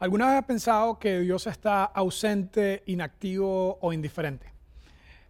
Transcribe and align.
¿Alguna 0.00 0.26
vez 0.26 0.36
has 0.36 0.44
pensado 0.44 0.96
que 1.00 1.18
Dios 1.20 1.48
está 1.48 1.82
ausente, 1.82 2.84
inactivo 2.86 3.78
o 3.80 3.92
indiferente? 3.92 4.46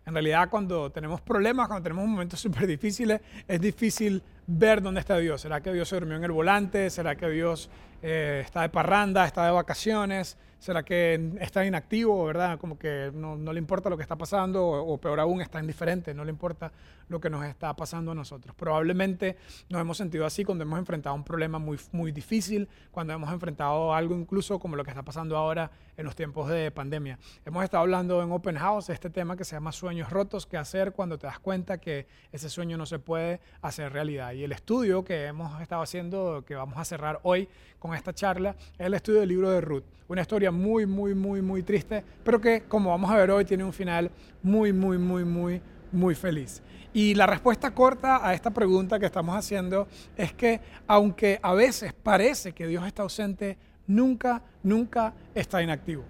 En 0.05 0.13
realidad, 0.13 0.51
cuando 0.51 0.93
tenemos 0.93 1.23
problemas, 1.23 1.69
cuando 1.69 1.85
tenemos 1.85 2.07
momentos 2.07 2.39
súper 2.43 2.67
difíciles, 2.67 3.23
es 3.47 3.61
difícil 3.63 4.23
ver 4.49 4.83
dónde 4.83 5.01
está 5.01 5.19
Dios. 5.19 5.43
¿Será 5.43 5.61
que 5.61 5.73
Dios 5.73 5.89
se 5.89 5.97
durmió 5.97 6.17
en 6.17 6.25
el 6.25 6.33
volante? 6.33 6.91
¿Será 6.91 7.15
que 7.15 7.29
Dios 7.29 7.71
eh, 8.03 8.43
está 8.45 8.63
de 8.63 8.71
parranda, 8.71 9.27
está 9.27 9.45
de 9.45 9.53
vacaciones? 9.53 10.37
¿Será 10.59 10.83
que 10.83 11.37
está 11.41 11.65
inactivo, 11.65 12.25
verdad? 12.25 12.59
Como 12.59 12.79
que 12.79 13.13
no, 13.15 13.37
le 13.37 13.59
importa 13.59 13.89
lo 13.89 13.97
que 13.97 14.03
está 14.03 14.17
pasando 14.17 14.67
o, 14.67 14.95
o, 14.95 14.99
peor 14.99 15.21
aún 15.21 15.41
está 15.41 15.61
indiferente, 15.61 16.13
no 16.15 16.25
le 16.25 16.31
importa 16.31 16.73
lo 17.09 17.21
que 17.21 17.31
nos 17.31 17.45
está 17.45 17.75
pasando 17.77 18.11
a 18.11 18.15
nosotros. 18.15 18.57
Probablemente 18.57 19.37
nos 19.69 19.81
hemos 19.81 19.97
sentido 19.97 20.27
así 20.27 20.45
cuando 20.45 20.65
hemos 20.65 20.81
enfrentado 20.81 21.15
un 21.15 21.23
problema 21.23 21.61
muy, 21.61 21.79
muy 21.93 22.11
difícil, 22.11 22.69
cuando 22.91 23.13
hemos 23.13 23.33
enfrentado 23.33 23.95
algo 23.95 24.17
incluso 24.17 24.59
como 24.59 24.75
lo 24.75 24.83
que 24.83 24.91
está 24.91 25.05
pasando 25.05 25.37
ahora 25.37 25.71
en 25.97 26.05
los 26.05 26.17
tiempos 26.17 26.49
de 26.49 26.73
pandemia. 26.73 27.21
Hemos 27.45 27.63
estado 27.63 27.83
hablando 27.83 28.21
en 28.21 28.33
Open 28.33 28.57
House 28.57 28.89
de 28.89 28.95
este 28.95 29.11
tema 29.11 29.37
que 29.37 29.45
se 29.45 29.55
llama 29.55 29.71
sueños 29.71 30.11
rotos, 30.11 30.47
qué 30.47 30.57
hacer 30.57 30.93
cuando 30.93 31.19
te 31.19 31.29
das 31.29 31.39
cuenta 31.39 31.79
que 31.79 32.09
ese 32.33 32.51
sueño 32.51 32.77
no 32.77 32.87
se 32.87 32.99
puede 32.99 33.41
hacer 33.63 33.93
realidad. 33.93 34.33
Y 34.39 34.45
el 34.45 34.53
estudio 34.53 35.05
que 35.05 35.25
hemos 35.27 35.61
estado 35.61 35.83
haciendo, 35.83 36.45
que 36.47 36.55
vamos 36.55 36.79
a 36.79 36.85
cerrar 36.85 37.19
hoy 37.25 37.49
con 37.81 37.93
esta 37.93 38.13
charla, 38.13 38.55
es 38.79 38.87
el 38.87 38.95
estudio 38.95 39.19
del 39.19 39.31
libro 39.31 39.51
de 39.51 39.61
Ruth. 39.61 39.83
Una 40.07 40.21
historia 40.21 40.53
muy, 40.53 40.87
muy, 40.87 41.13
muy, 41.13 41.43
muy 41.43 41.65
triste, 41.65 42.05
pero 42.23 42.41
que 42.41 42.63
como 42.69 42.91
vamos 42.91 43.11
a 43.11 43.17
ver 43.17 43.33
hoy 43.33 43.45
tiene 43.45 43.65
un 43.65 43.73
final 43.73 44.13
muy, 44.41 44.73
muy, 44.73 44.97
muy, 44.97 45.25
muy, 45.25 45.61
muy 45.91 46.15
feliz. 46.15 46.63
Y 46.93 47.17
la 47.17 47.27
respuesta 47.27 47.73
corta 47.75 48.25
a 48.25 48.33
esta 48.33 48.53
pregunta 48.53 49.01
que 49.01 49.07
estamos 49.07 49.35
haciendo 49.35 49.89
es 50.17 50.33
que 50.35 50.61
aunque 50.87 51.41
a 51.43 51.53
veces 51.55 51.93
parece 51.93 52.53
que 52.53 52.69
Dios 52.69 52.87
está 52.87 53.03
ausente, 53.03 53.59
nunca, 53.89 54.41
nunca 54.63 55.15
está 55.35 55.61
inactivo. 55.65 56.05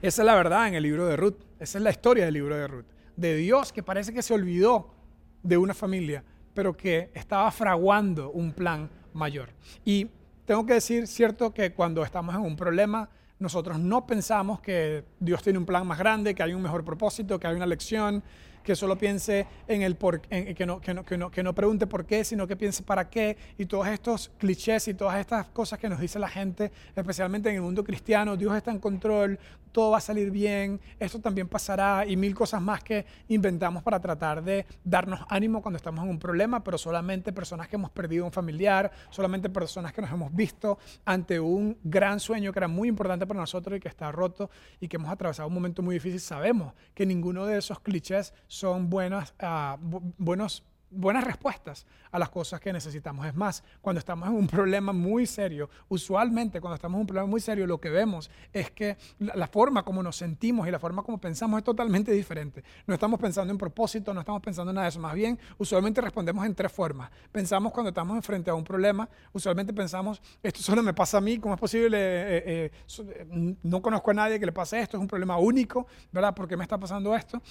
Esa 0.00 0.22
es 0.22 0.26
la 0.26 0.34
verdad 0.34 0.68
en 0.68 0.74
el 0.74 0.84
libro 0.84 1.06
de 1.06 1.16
Ruth. 1.16 1.36
Esa 1.60 1.76
es 1.76 1.84
la 1.84 1.90
historia 1.90 2.24
del 2.24 2.32
libro 2.32 2.56
de 2.56 2.66
Ruth. 2.66 2.86
De 3.14 3.36
Dios 3.36 3.74
que 3.74 3.82
parece 3.82 4.14
que 4.14 4.22
se 4.22 4.32
olvidó 4.32 4.96
de 5.42 5.56
una 5.58 5.74
familia, 5.74 6.24
pero 6.56 6.74
que 6.74 7.10
estaba 7.12 7.50
fraguando 7.50 8.30
un 8.30 8.50
plan 8.50 8.88
mayor. 9.12 9.50
Y 9.84 10.08
tengo 10.46 10.64
que 10.64 10.72
decir, 10.72 11.06
cierto, 11.06 11.52
que 11.52 11.74
cuando 11.74 12.02
estamos 12.02 12.34
en 12.34 12.40
un 12.40 12.56
problema, 12.56 13.10
nosotros 13.38 13.78
no 13.78 14.06
pensamos 14.06 14.60
que 14.60 15.04
Dios 15.20 15.42
tiene 15.42 15.58
un 15.58 15.66
plan 15.66 15.86
más 15.86 15.98
grande, 15.98 16.34
que 16.34 16.42
hay 16.42 16.54
un 16.54 16.62
mejor 16.62 16.82
propósito, 16.82 17.38
que 17.38 17.46
hay 17.46 17.54
una 17.54 17.66
lección, 17.66 18.24
que 18.66 18.74
solo 18.74 18.98
piense 18.98 19.46
en 19.68 19.82
el 19.82 19.94
por, 19.94 20.20
que, 20.20 20.66
no, 20.66 20.80
que, 20.80 20.92
no, 20.92 21.04
que, 21.04 21.16
no, 21.16 21.30
que 21.30 21.42
no 21.44 21.54
pregunte 21.54 21.86
por 21.86 22.04
qué, 22.04 22.24
sino 22.24 22.48
que 22.48 22.56
piense 22.56 22.82
para 22.82 23.08
qué. 23.08 23.36
Y 23.58 23.66
todos 23.66 23.86
estos 23.86 24.32
clichés 24.38 24.88
y 24.88 24.94
todas 24.94 25.20
estas 25.20 25.46
cosas 25.46 25.78
que 25.78 25.88
nos 25.88 26.00
dice 26.00 26.18
la 26.18 26.28
gente, 26.28 26.72
especialmente 26.96 27.48
en 27.48 27.54
el 27.54 27.62
mundo 27.62 27.84
cristiano, 27.84 28.36
Dios 28.36 28.56
está 28.56 28.72
en 28.72 28.80
control, 28.80 29.38
todo 29.76 29.90
va 29.90 29.98
a 29.98 30.00
salir 30.00 30.30
bien, 30.30 30.80
esto 30.98 31.20
también 31.20 31.48
pasará 31.48 32.06
y 32.06 32.16
mil 32.16 32.34
cosas 32.34 32.62
más 32.62 32.82
que 32.82 33.04
inventamos 33.28 33.82
para 33.82 34.00
tratar 34.00 34.42
de 34.42 34.64
darnos 34.82 35.20
ánimo 35.28 35.60
cuando 35.60 35.76
estamos 35.76 36.02
en 36.02 36.08
un 36.08 36.18
problema, 36.18 36.64
pero 36.64 36.78
solamente 36.78 37.30
personas 37.30 37.68
que 37.68 37.76
hemos 37.76 37.90
perdido 37.90 38.24
un 38.24 38.32
familiar, 38.32 38.90
solamente 39.10 39.50
personas 39.50 39.92
que 39.92 40.00
nos 40.00 40.10
hemos 40.10 40.34
visto 40.34 40.78
ante 41.04 41.38
un 41.38 41.76
gran 41.84 42.20
sueño 42.20 42.54
que 42.54 42.58
era 42.58 42.68
muy 42.68 42.88
importante 42.88 43.26
para 43.26 43.38
nosotros 43.38 43.76
y 43.76 43.80
que 43.80 43.88
está 43.88 44.10
roto 44.10 44.48
y 44.80 44.88
que 44.88 44.96
hemos 44.96 45.10
atravesado 45.10 45.46
un 45.46 45.54
momento 45.54 45.82
muy 45.82 45.96
difícil, 45.96 46.20
sabemos 46.20 46.72
que 46.94 47.04
ninguno 47.04 47.44
de 47.44 47.58
esos 47.58 47.78
clichés 47.80 48.32
son 48.56 48.88
buenas, 48.88 49.34
uh, 49.42 49.76
buenos 50.18 50.62
buenas 50.96 51.24
respuestas 51.24 51.86
a 52.10 52.18
las 52.18 52.30
cosas 52.30 52.60
que 52.60 52.72
necesitamos. 52.72 53.26
Es 53.26 53.34
más, 53.34 53.62
cuando 53.80 53.98
estamos 53.98 54.28
en 54.28 54.34
un 54.34 54.46
problema 54.46 54.92
muy 54.92 55.26
serio, 55.26 55.68
usualmente 55.88 56.60
cuando 56.60 56.76
estamos 56.76 56.96
en 56.96 57.00
un 57.02 57.06
problema 57.06 57.26
muy 57.28 57.40
serio, 57.40 57.66
lo 57.66 57.80
que 57.80 57.90
vemos 57.90 58.30
es 58.52 58.70
que 58.70 58.96
la, 59.18 59.46
forma 59.46 59.84
como 59.84 60.02
nos 60.02 60.16
sentimos 60.16 60.66
y 60.66 60.70
la 60.70 60.78
forma 60.78 61.02
como 61.02 61.18
pensamos 61.18 61.58
es 61.58 61.64
totalmente 61.64 62.12
diferente. 62.12 62.64
No 62.86 62.94
estamos 62.94 63.20
pensando 63.20 63.52
en 63.52 63.58
propósito, 63.58 64.12
no 64.12 64.20
estamos 64.20 64.42
pensando 64.42 64.70
en 64.70 64.76
nada 64.76 64.86
de 64.86 64.88
eso. 64.90 65.00
Más 65.00 65.14
bien, 65.14 65.38
usualmente 65.58 66.00
respondemos 66.00 66.44
en 66.44 66.54
tres 66.54 66.72
formas. 66.72 67.10
Pensamos 67.30 67.72
cuando 67.72 67.90
estamos 67.90 68.16
enfrente 68.16 68.50
a 68.50 68.54
un 68.54 68.64
problema, 68.64 69.08
usualmente 69.32 69.72
pensamos, 69.72 70.20
esto 70.42 70.62
solo 70.62 70.82
me 70.82 70.94
pasa 70.94 71.18
a 71.18 71.20
mí, 71.20 71.38
¿cómo 71.38 71.54
es 71.54 71.60
posible? 71.60 71.98
Eh, 71.98 72.42
eh, 72.46 72.70
eh, 72.98 73.56
no 73.62 73.82
conozco 73.82 74.10
a 74.10 74.14
nadie 74.14 74.40
que 74.40 74.46
le 74.46 74.52
pase 74.52 74.80
esto, 74.80 74.96
es 74.96 75.00
un 75.00 75.08
problema 75.08 75.38
único, 75.38 75.86
¿verdad? 76.12 76.34
¿Por 76.34 76.48
qué 76.48 76.56
me 76.56 76.64
está 76.64 76.78
pasando 76.78 77.14
esto? 77.14 77.42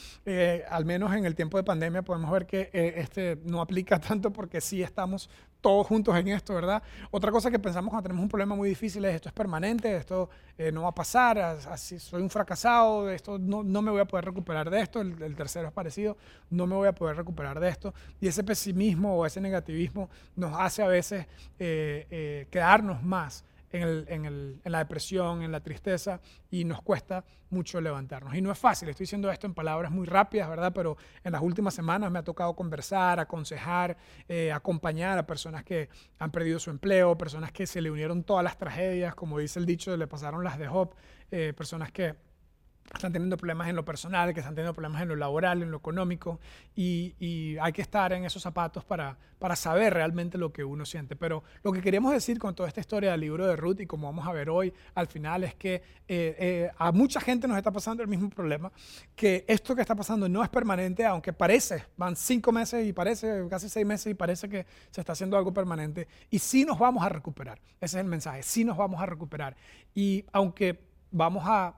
al 0.69 0.85
menos 0.85 1.13
en 1.13 1.25
el 1.25 1.35
tiempo 1.35 1.57
de 1.57 1.63
pandemia 1.63 2.01
podemos 2.01 2.31
ver 2.31 2.45
que 2.45 2.69
este 2.73 3.34
no 3.43 3.61
aplica 3.61 3.99
tanto 3.99 4.31
porque 4.31 4.61
sí 4.61 4.81
estamos 4.81 5.29
todos 5.61 5.87
juntos 5.87 6.15
en 6.15 6.27
esto, 6.27 6.53
¿verdad? 6.53 6.83
Otra 7.09 7.31
cosa 7.31 7.49
que 7.49 7.57
pensamos 7.57 7.89
cuando 7.89 8.03
tenemos 8.03 8.21
un 8.21 8.29
problema 8.29 8.55
muy 8.55 8.69
difícil 8.69 9.03
es 9.05 9.15
esto 9.15 9.29
es 9.29 9.33
permanente, 9.33 9.97
esto 9.97 10.29
eh, 10.59 10.71
no 10.71 10.83
va 10.83 10.89
a 10.89 10.93
pasar, 10.93 11.57
soy 11.77 12.21
un 12.21 12.29
fracasado, 12.29 13.09
esto 13.09 13.39
no, 13.39 13.63
no, 13.63 13.81
me 13.81 13.89
voy 13.89 14.01
a 14.01 14.05
poder 14.05 14.25
recuperar 14.25 14.69
de 14.69 14.81
esto, 14.81 15.01
el, 15.01 15.35
tercero 15.35 15.67
es 15.67 15.73
parecido, 15.73 16.17
no 16.51 16.67
me 16.67 16.75
voy 16.75 16.87
a 16.87 16.93
poder 16.93 17.17
recuperar 17.17 17.59
de 17.59 17.69
esto. 17.69 17.95
Y 18.21 18.27
ese 18.27 18.43
pesimismo 18.43 19.15
o 19.15 19.25
ese 19.25 19.41
negativismo 19.41 20.07
nos 20.35 20.53
hace 20.55 20.83
a 20.83 20.87
veces 20.87 21.25
eh, 21.57 22.05
eh, 22.11 22.47
quedarnos 22.51 23.01
más 23.01 23.43
en, 23.81 24.61
la 24.63 24.79
depresión, 24.79 25.41
en 25.41 25.51
la 25.51 25.61
tristeza 25.61 26.19
y 26.49 26.63
nos 26.63 26.81
cuesta 26.81 27.23
mucho 27.49 27.79
levantarnos. 27.81 28.35
Y 28.35 28.41
no 28.41 28.51
es 28.51 28.57
fácil, 28.57 28.89
estoy 28.89 29.03
diciendo 29.03 29.31
esto 29.31 29.47
en 29.47 29.53
palabras 29.53 29.91
muy 29.91 30.05
rápidas, 30.05 30.49
¿verdad? 30.49 30.71
Pero 30.73 30.97
en 31.23 31.31
las 31.31 31.41
últimas 31.41 31.73
semanas 31.73 32.11
me 32.11 32.19
ha 32.19 32.23
tocado 32.23 32.55
conversar, 32.55 33.19
aconsejar, 33.19 33.97
eh, 34.27 34.51
acompañar 34.51 35.17
a 35.17 35.25
personas 35.25 35.63
que 35.63 35.89
han 36.19 36.31
perdido 36.31 36.59
su 36.59 36.69
empleo, 36.69 37.17
personas 37.17 37.51
que 37.51 37.67
se 37.67 37.81
le 37.81 37.91
unieron 37.91 38.23
todas 38.23 38.43
las 38.43 38.57
tragedias, 38.57 39.15
como 39.15 39.39
dice 39.39 39.59
el 39.59 39.65
dicho, 39.65 39.95
le 39.95 40.07
pasaron 40.07 40.43
las 40.43 40.57
de 40.57 40.67
Job, 40.67 40.95
eh, 41.31 41.53
personas 41.55 41.91
que 41.91 42.15
están 42.93 43.11
teniendo 43.11 43.37
problemas 43.37 43.67
en 43.67 43.75
lo 43.75 43.83
personal, 43.83 44.33
que 44.33 44.39
están 44.39 44.55
teniendo 44.55 44.73
problemas 44.73 45.01
en 45.01 45.09
lo 45.09 45.15
laboral, 45.15 45.63
en 45.63 45.71
lo 45.71 45.77
económico, 45.77 46.39
y, 46.75 47.13
hay 47.61 47.71
que 47.71 47.81
estar 47.81 48.11
en 48.13 48.25
esos 48.25 48.41
zapatos 48.41 48.83
para, 48.83 49.17
para 49.39 49.55
saber 49.55 49.93
realmente 49.93 50.37
lo 50.37 50.51
que 50.51 50.63
uno 50.63 50.85
siente. 50.85 51.15
Pero 51.15 51.43
lo 51.63 51.71
que 51.71 51.81
queríamos 51.81 52.11
decir 52.11 52.37
con 52.37 52.53
toda 52.53 52.67
esta 52.67 52.79
historia 52.79 53.11
del 53.11 53.21
libro 53.21 53.47
de 53.47 53.55
Ruth 53.55 53.79
y 53.79 53.85
como 53.85 54.07
vamos 54.07 54.27
a 54.27 54.31
ver 54.31 54.49
hoy 54.49 54.73
al 54.93 55.07
final 55.07 55.43
es 55.43 55.55
que 55.55 55.75
eh, 55.75 55.81
eh, 56.07 56.71
a 56.77 56.91
mucha 56.91 57.19
gente 57.19 57.47
nos 57.47 57.57
está 57.57 57.71
pasando 57.71 58.03
el 58.03 58.09
mismo 58.09 58.29
problema, 58.29 58.71
que 59.15 59.45
esto 59.47 59.75
que 59.75 59.81
está 59.81 59.95
pasando 59.95 60.27
no 60.27 60.43
es 60.43 60.49
permanente, 60.49 61.05
aunque 61.05 61.33
parece, 61.33 61.85
van 61.97 62.15
cinco 62.15 62.51
meses 62.51 62.85
y 62.85 62.93
parece, 62.93 63.47
casi 63.49 63.69
seis 63.69 63.85
meses 63.85 64.11
y 64.11 64.13
parece 64.13 64.49
que 64.49 64.65
se 64.91 65.01
está 65.01 65.13
haciendo 65.13 65.37
algo 65.37 65.53
permanente, 65.53 66.07
y 66.29 66.39
sí 66.39 66.65
nos 66.65 66.77
vamos 66.77 67.03
a 67.03 67.09
recuperar. 67.09 67.59
Ese 67.79 67.97
es 67.97 68.03
el 68.03 68.09
mensaje, 68.09 68.43
sí 68.43 68.63
nos 68.63 68.77
vamos 68.77 69.01
a 69.01 69.05
recuperar. 69.05 69.55
Y 69.93 70.25
aunque 70.31 70.79
vamos 71.11 71.43
a 71.47 71.73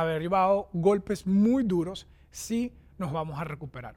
haber 0.00 0.22
llevado 0.22 0.68
golpes 0.72 1.26
muy 1.26 1.62
duros, 1.62 2.06
sí 2.30 2.72
nos 2.98 3.12
vamos 3.12 3.38
a 3.38 3.44
recuperar. 3.44 3.94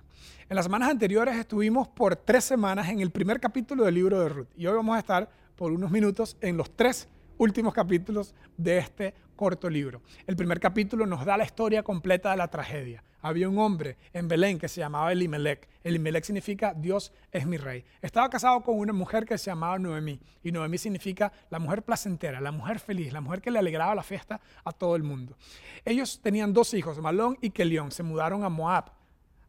En 0.50 0.56
las 0.56 0.66
semanas 0.66 0.90
anteriores 0.90 1.36
estuvimos 1.36 1.88
por 1.88 2.16
tres 2.16 2.44
semanas 2.44 2.90
en 2.90 3.00
el 3.00 3.12
primer 3.12 3.40
capítulo 3.40 3.86
del 3.86 3.96
libro 3.96 4.20
de 4.20 4.30
Ruth 4.30 4.48
y 4.56 4.68
hoy 4.68 4.76
vamos 4.76 4.96
a 4.96 5.00
estar 5.00 5.30
por 5.56 5.72
unos 5.72 5.90
minutos 5.90 6.38
en 6.42 6.58
los 6.58 6.76
tres 6.76 7.08
últimos 7.38 7.74
capítulos 7.74 8.34
de 8.58 8.78
este 8.78 9.14
corto 9.36 9.70
libro. 9.70 10.02
El 10.28 10.36
primer 10.36 10.60
capítulo 10.60 11.06
nos 11.06 11.26
da 11.26 11.38
la 11.38 11.44
historia 11.44 11.84
completa 11.84 12.32
de 12.32 12.38
la 12.38 12.48
tragedia. 12.48 13.04
Había 13.22 13.50
un 13.50 13.58
hombre 13.58 13.98
en 14.14 14.28
Belén 14.28 14.60
que 14.60 14.68
se 14.68 14.82
llamaba 14.82 15.12
Elimelech. 15.12 15.68
Elimelech 15.84 16.24
significa 16.24 16.74
Dios 16.76 17.12
es 17.32 17.46
mi 17.48 17.58
rey. 17.58 17.84
Estaba 18.02 18.30
casado 18.30 18.62
con 18.62 18.78
una 18.78 18.94
mujer 18.94 19.26
que 19.26 19.38
se 19.38 19.50
llamaba 19.50 19.80
Noemí. 19.80 20.20
Y 20.44 20.52
Noemí 20.52 20.78
significa 20.78 21.32
la 21.50 21.58
mujer 21.58 21.82
placentera, 21.84 22.40
la 22.40 22.52
mujer 22.52 22.80
feliz, 22.80 23.12
la 23.12 23.22
mujer 23.22 23.42
que 23.42 23.50
le 23.50 23.60
alegraba 23.60 23.96
la 23.96 24.04
fiesta 24.04 24.40
a 24.64 24.72
todo 24.72 24.96
el 24.96 25.04
mundo. 25.04 25.36
Ellos 25.84 26.20
tenían 26.22 26.54
dos 26.54 26.74
hijos, 26.76 27.00
Malón 27.00 27.38
y 27.42 27.50
Kelión. 27.50 27.92
Se 27.92 28.04
mudaron 28.04 28.44
a 28.44 28.50
Moab, 28.50 28.92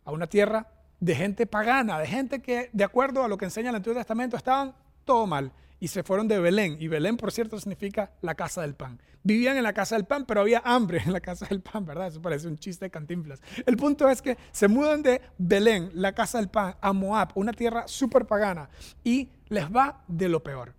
a 0.05 0.11
una 0.11 0.27
tierra 0.27 0.67
de 0.99 1.15
gente 1.15 1.47
pagana, 1.47 1.99
de 1.99 2.07
gente 2.07 2.41
que, 2.41 2.71
de 2.73 2.85
acuerdo 2.85 3.23
a 3.23 3.29
lo 3.29 3.37
que 3.37 3.45
enseña 3.45 3.69
el 3.69 3.77
Antiguo 3.77 3.99
Testamento, 3.99 4.39
estaban 4.39 4.75
todo 5.05 5.27
mal 5.27 5.53
y 5.79 5.89
se 5.89 6.03
fueron 6.03 6.29
de 6.29 6.39
Belén. 6.39 6.77
Y 6.81 6.89
Belén, 6.89 7.17
por 7.17 7.33
cierto, 7.33 7.59
significa 7.59 8.13
la 8.23 8.35
casa 8.35 8.63
del 8.63 8.75
pan. 8.75 9.01
Vivían 9.23 9.57
en 9.57 9.63
la 9.63 9.73
casa 9.73 9.97
del 9.97 10.05
pan, 10.05 10.25
pero 10.25 10.41
había 10.41 10.63
hambre 10.65 11.03
en 11.05 11.13
la 11.13 11.21
casa 11.21 11.47
del 11.47 11.61
pan, 11.61 11.85
¿verdad? 11.85 12.09
Eso 12.09 12.23
parece 12.23 12.49
un 12.49 12.59
chiste 12.59 12.87
de 12.87 12.91
cantinflas. 12.91 13.43
El 13.67 13.77
punto 13.77 14.09
es 14.09 14.23
que 14.23 14.39
se 14.53 14.69
mudan 14.69 15.03
de 15.03 15.21
Belén, 15.39 15.91
la 15.95 16.13
casa 16.13 16.39
del 16.39 16.49
pan, 16.49 16.77
a 16.81 16.93
Moab, 16.93 17.31
una 17.35 17.53
tierra 17.53 17.87
súper 17.87 18.27
pagana, 18.27 18.69
y 19.05 19.29
les 19.49 19.65
va 19.65 20.03
de 20.09 20.29
lo 20.29 20.43
peor. 20.43 20.75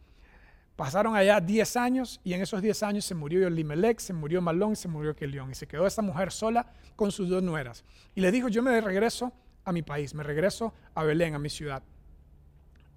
Pasaron 0.78 1.16
allá 1.16 1.42
10 1.42 1.76
años 1.76 2.22
y 2.24 2.34
en 2.34 2.42
esos 2.44 2.62
10 2.62 2.84
años 2.84 3.06
se 3.06 3.16
murió 3.16 3.48
Elimelech, 3.48 4.00
se 4.00 4.14
murió 4.14 4.44
Malón 4.44 4.76
se 4.76 4.88
murió 4.88 5.16
Kelión. 5.16 5.50
Y 5.50 5.56
se 5.56 5.68
quedó 5.68 5.88
esa 5.88 6.04
mujer 6.04 6.32
sola 6.32 6.72
con 6.96 7.12
sus 7.12 7.30
dos 7.30 7.42
nueras. 7.42 7.84
Y 8.14 8.22
le 8.22 8.32
dijo, 8.32 8.48
yo 8.48 8.62
me 8.62 8.80
regreso 8.80 9.34
a 9.66 9.72
mi 9.72 9.82
país, 9.82 10.14
me 10.14 10.22
regreso 10.22 10.76
a 10.94 11.04
Belén, 11.04 11.34
a 11.34 11.40
mi 11.40 11.50
ciudad. 11.50 11.82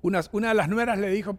Una, 0.02 0.20
una 0.32 0.48
de 0.48 0.54
las 0.54 0.68
nueras 0.68 0.98
le 0.98 1.08
dijo, 1.08 1.38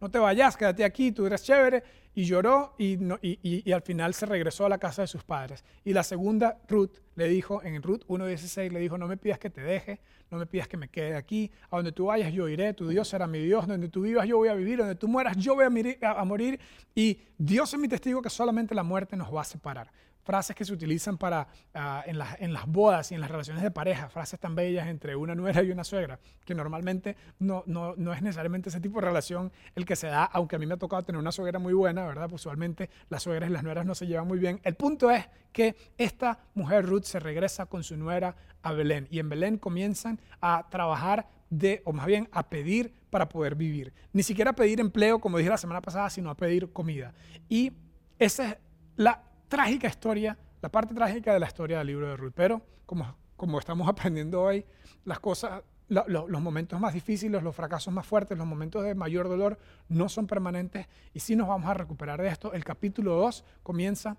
no 0.00 0.10
te 0.10 0.18
vayas, 0.18 0.56
quédate 0.56 0.84
aquí, 0.84 1.12
tú 1.12 1.26
eres 1.26 1.42
chévere. 1.42 1.82
Y 2.12 2.24
lloró 2.24 2.74
y, 2.76 3.70
al 3.70 3.82
final 3.82 4.14
se 4.14 4.26
regresó 4.26 4.66
a 4.66 4.68
la 4.68 4.78
casa 4.78 5.02
de 5.02 5.08
sus 5.08 5.22
padres. 5.22 5.64
Y 5.84 5.92
la 5.92 6.02
segunda, 6.02 6.58
Ruth, 6.68 6.98
le 7.14 7.28
dijo, 7.28 7.62
en 7.62 7.80
Ruth 7.82 8.02
1.16, 8.08 8.72
le 8.72 8.80
dijo, 8.80 8.98
no 8.98 9.06
me 9.06 9.16
pidas 9.16 9.38
que 9.38 9.48
te 9.48 9.60
deje, 9.60 10.00
no 10.28 10.38
me 10.38 10.46
pidas 10.46 10.66
que 10.66 10.76
me 10.76 10.88
quede 10.88 11.14
aquí, 11.14 11.52
a 11.70 11.76
donde 11.76 11.92
tú 11.92 12.06
vayas 12.06 12.32
yo 12.32 12.48
iré, 12.48 12.74
tu 12.74 12.88
Dios 12.88 13.06
será 13.06 13.28
mi 13.28 13.38
Dios, 13.38 13.68
donde 13.68 13.88
tú 13.88 14.02
vivas 14.02 14.26
yo 14.26 14.38
voy 14.38 14.48
a 14.48 14.54
vivir, 14.54 14.78
donde 14.78 14.96
tú 14.96 15.06
mueras 15.06 15.36
yo 15.36 15.54
voy 15.54 15.66
a 15.66 16.24
morir. 16.24 16.58
Y 16.96 17.20
Dios 17.38 17.72
es 17.72 17.78
mi 17.78 17.86
testigo 17.86 18.20
que 18.20 18.30
solamente 18.30 18.74
la 18.74 18.82
muerte 18.82 19.16
nos 19.16 19.32
va 19.32 19.42
a 19.42 19.44
separar 19.44 19.92
frases 20.22 20.54
que 20.54 20.64
se 20.64 20.72
utilizan 20.72 21.18
para, 21.18 21.48
ah, 21.74 22.02
en, 22.06 22.18
las, 22.18 22.40
en, 22.40 22.52
las 22.52 22.66
bodas 22.66 23.10
y 23.12 23.14
en 23.14 23.20
las 23.20 23.30
relaciones 23.30 23.62
de 23.62 23.70
pareja, 23.70 24.08
frases 24.08 24.38
tan 24.38 24.54
bellas 24.54 24.88
entre 24.88 25.16
una 25.16 25.34
nuera 25.34 25.62
y 25.62 25.70
una 25.70 25.84
suegra, 25.84 26.18
que 26.44 26.54
normalmente 26.54 27.16
no, 27.38 27.62
no, 27.66 27.94
no, 27.96 28.12
es 28.12 28.22
necesariamente 28.22 28.68
ese 28.68 28.80
tipo 28.80 29.00
de 29.00 29.06
relación 29.06 29.52
el 29.74 29.84
que 29.84 29.96
se 29.96 30.08
da, 30.08 30.24
aunque 30.24 30.56
a 30.56 30.58
mí 30.58 30.66
me 30.66 30.74
ha 30.74 30.78
tocado 30.78 31.02
tener 31.02 31.18
una 31.18 31.32
suegra 31.32 31.58
muy 31.58 31.72
buena, 31.72 32.06
¿verdad? 32.06 32.28
Pues 32.28 32.42
usualmente 32.42 32.90
las 33.08 33.22
suegras 33.22 33.50
y 33.50 33.52
las 33.52 33.62
nueras 33.62 33.86
no 33.86 33.94
se 33.94 34.06
llevan 34.06 34.26
muy 34.26 34.38
bien. 34.38 34.60
El 34.64 34.74
punto 34.74 35.10
es 35.10 35.28
que 35.52 35.76
esta 35.98 36.40
mujer 36.54 36.86
Ruth 36.86 37.04
se 37.04 37.18
regresa 37.18 37.66
con 37.66 37.82
su 37.82 37.96
nuera 37.96 38.36
a 38.62 38.72
Belén 38.72 39.08
y 39.10 39.18
en 39.18 39.28
Belén 39.28 39.58
comienzan 39.58 40.20
a 40.40 40.68
trabajar 40.70 41.26
de, 41.50 41.82
o 41.84 41.92
más 41.92 42.06
bien 42.06 42.28
a 42.32 42.48
pedir 42.48 42.94
para 43.10 43.28
poder 43.28 43.56
vivir. 43.56 43.92
Ni 44.12 44.22
siquiera 44.22 44.52
a 44.52 44.54
pedir 44.54 44.80
empleo, 44.80 45.20
como 45.20 45.38
dije 45.38 45.50
la 45.50 45.58
semana 45.58 45.82
pasada, 45.82 46.08
sino 46.10 46.30
a 46.30 46.36
pedir 46.36 46.72
comida. 46.72 47.12
Y 47.48 47.72
esa 48.18 48.50
es 48.50 48.56
la 48.96 49.29
trágica 49.50 49.88
historia, 49.88 50.38
la 50.62 50.70
parte 50.70 50.94
trágica 50.94 51.34
de 51.34 51.40
la 51.40 51.46
historia 51.46 51.78
del 51.78 51.88
libro 51.88 52.08
de 52.08 52.16
Ruth. 52.16 52.32
Pero 52.34 52.62
como, 52.86 53.14
como 53.36 53.58
estamos 53.58 53.86
aprendiendo 53.92 54.40
hoy, 54.40 54.64
las 55.04 55.20
cosas, 55.20 55.62
los 55.88 56.40
momentos 56.40 56.80
más 56.80 56.94
difíciles, 56.94 57.42
los 57.42 57.54
fracasos 57.54 57.92
más 57.92 58.06
fuertes, 58.06 58.38
los 58.38 58.46
momentos 58.46 58.84
de 58.84 58.94
mayor 58.94 59.28
dolor 59.28 59.58
no 59.88 60.08
son 60.08 60.26
permanentes 60.26 60.86
y 61.12 61.20
sí 61.20 61.36
nos 61.36 61.48
vamos 61.48 61.68
a 61.68 61.74
recuperar 61.74 62.22
de 62.22 62.28
esto. 62.28 62.54
El 62.54 62.64
capítulo 62.64 63.16
2 63.16 63.44
comienza 63.62 64.16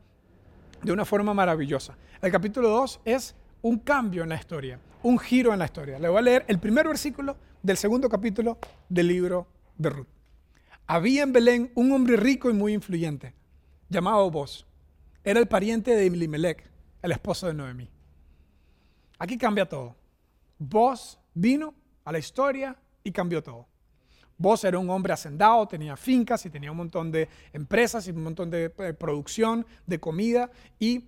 de 0.83 0.91
una 0.91 1.05
forma 1.05 1.33
maravillosa. 1.33 1.95
El 2.21 2.31
capítulo 2.31 2.69
2 2.69 2.99
es 3.05 3.35
un 3.61 3.79
cambio 3.79 4.23
en 4.23 4.29
la 4.29 4.35
historia, 4.35 4.79
un 5.01 5.17
giro 5.17 5.53
en 5.53 5.59
la 5.59 5.65
historia. 5.65 5.97
Le 5.97 6.09
voy 6.09 6.17
a 6.17 6.21
leer 6.21 6.45
el 6.49 6.59
primer 6.59 6.87
versículo 6.87 7.37
del 7.63 7.77
segundo 7.77 8.09
capítulo 8.09 8.57
del 8.89 9.07
libro 9.07 9.47
de 9.77 9.91
Ruth. 9.91 10.07
Había 10.87 11.23
en 11.23 11.31
Belén 11.31 11.71
un 11.75 11.91
hombre 11.93 12.17
rico 12.17 12.49
y 12.49 12.53
muy 12.53 12.73
influyente, 12.73 13.33
llamado 13.87 14.29
Boz 14.29 14.65
era 15.23 15.39
el 15.39 15.47
pariente 15.47 15.95
de 15.95 16.07
Elimelech, 16.07 16.63
el 17.01 17.11
esposo 17.11 17.47
de 17.47 17.53
Noemí. 17.53 17.89
Aquí 19.19 19.37
cambia 19.37 19.67
todo. 19.67 19.95
Vos 20.57 21.19
vino 21.33 21.73
a 22.03 22.11
la 22.11 22.19
historia 22.19 22.75
y 23.03 23.11
cambió 23.11 23.41
todo. 23.43 23.67
Vos 24.37 24.63
era 24.63 24.79
un 24.79 24.89
hombre 24.89 25.13
hacendado, 25.13 25.67
tenía 25.67 25.95
fincas 25.95 26.43
y 26.47 26.49
tenía 26.49 26.71
un 26.71 26.77
montón 26.77 27.11
de 27.11 27.29
empresas 27.53 28.07
y 28.07 28.11
un 28.11 28.23
montón 28.23 28.49
de 28.49 28.73
eh, 28.79 28.93
producción 28.93 29.65
de 29.85 29.99
comida. 29.99 30.49
Y 30.79 31.05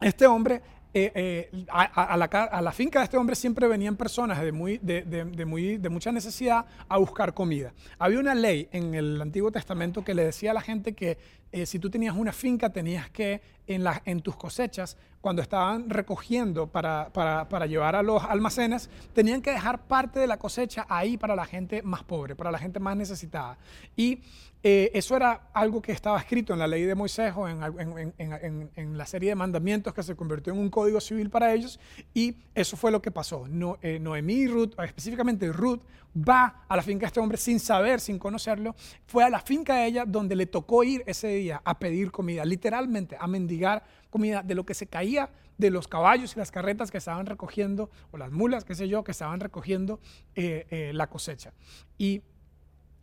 este 0.00 0.26
hombre 0.26 0.60
eh, 0.94 1.10
eh, 1.14 1.64
a, 1.70 2.16
la, 2.18 2.72
finca 2.72 2.98
de 2.98 3.04
este 3.04 3.16
hombre 3.16 3.34
siempre 3.34 3.66
venían 3.66 3.96
personas 3.96 4.42
de, 4.42 4.52
muy, 4.52 4.76
de, 4.76 5.24
muy, 5.46 5.78
de 5.78 5.88
mucha 5.88 6.12
necesidad 6.12 6.66
a 6.86 6.98
buscar 6.98 7.32
comida. 7.32 7.72
Había 7.98 8.18
una 8.18 8.34
ley 8.34 8.68
en 8.72 8.94
el 8.94 9.22
Antiguo 9.22 9.50
Testamento 9.50 10.04
que 10.04 10.12
le 10.12 10.24
decía 10.24 10.50
a 10.50 10.54
la 10.54 10.60
gente 10.60 10.92
que 10.92 11.16
eh, 11.52 11.66
si 11.66 11.78
tú 11.78 11.90
tenías 11.90 12.16
una 12.16 12.32
finca 12.32 12.70
tenías 12.70 13.10
que 13.10 13.40
en, 13.66 14.20
tus 14.20 14.36
cosechas, 14.36 14.96
cuando 15.20 15.42
estaban 15.42 15.88
recogiendo 15.88 16.66
para, 16.66 17.66
llevar 17.66 17.94
a 17.94 18.02
los 18.02 18.22
almacenes, 18.24 18.90
tenían 19.14 19.40
que 19.40 19.50
dejar 19.50 19.86
parte 19.86 20.18
de 20.18 20.26
la 20.26 20.38
cosecha 20.38 20.86
ahí 20.88 21.16
para 21.16 21.36
la 21.36 21.44
gente 21.44 21.82
más 21.82 22.02
pobre, 22.02 22.34
para 22.34 22.50
la 22.50 22.58
gente 22.58 22.80
más 22.80 22.96
necesitada. 22.96 23.56
Y 23.96 24.20
eh, 24.64 24.90
eso 24.94 25.16
era 25.16 25.48
algo 25.52 25.82
que 25.82 25.92
estaba 25.92 26.18
escrito 26.18 26.52
en 26.52 26.58
la 26.58 26.66
ley 26.66 26.82
de 26.84 26.94
Moisés 26.94 27.32
o 27.36 27.48
en, 27.48 28.98
la 28.98 29.06
serie 29.06 29.30
de 29.30 29.34
mandamientos 29.34 29.92
que 29.92 30.02
se 30.02 30.14
convirtió 30.14 30.52
en 30.52 30.58
un 30.58 30.70
código 30.70 31.00
civil 31.00 31.30
para 31.30 31.52
ellos 31.52 31.80
y 32.14 32.36
eso 32.54 32.76
fue 32.76 32.90
lo 32.90 33.02
que 33.02 33.10
pasó. 33.10 33.46
No, 33.48 33.78
eh, 33.82 33.98
Noemí 33.98 34.34
y 34.34 34.46
Ruth, 34.48 34.78
específicamente 34.78 35.50
Ruth, 35.52 35.80
va 36.16 36.64
a 36.68 36.76
la 36.76 36.82
finca 36.82 37.00
de 37.00 37.06
este 37.06 37.20
hombre 37.20 37.38
sin 37.38 37.58
saber, 37.58 38.00
sin 38.00 38.18
conocerlo, 38.18 38.74
fue 39.06 39.24
a 39.24 39.30
la 39.30 39.40
finca 39.40 39.76
de 39.76 39.86
ella 39.86 40.04
donde 40.06 40.36
le 40.36 40.46
tocó 40.46 40.84
ir 40.84 41.02
ese 41.06 41.28
día 41.28 41.62
a 41.64 41.78
pedir 41.78 42.10
comida, 42.10 42.44
literalmente 42.44 43.16
a 43.18 43.26
mendigar 43.26 43.82
comida 44.10 44.42
de 44.42 44.54
lo 44.54 44.64
que 44.64 44.74
se 44.74 44.86
caía 44.86 45.30
de 45.58 45.70
los 45.70 45.88
caballos 45.88 46.34
y 46.34 46.38
las 46.38 46.50
carretas 46.50 46.90
que 46.90 46.98
estaban 46.98 47.26
recogiendo, 47.26 47.90
o 48.10 48.18
las 48.18 48.32
mulas, 48.32 48.64
qué 48.64 48.74
sé 48.74 48.88
yo, 48.88 49.04
que 49.04 49.12
estaban 49.12 49.40
recogiendo 49.40 50.00
eh, 50.34 50.90
la 50.92 51.08
cosecha. 51.08 51.52
Y 51.98 52.22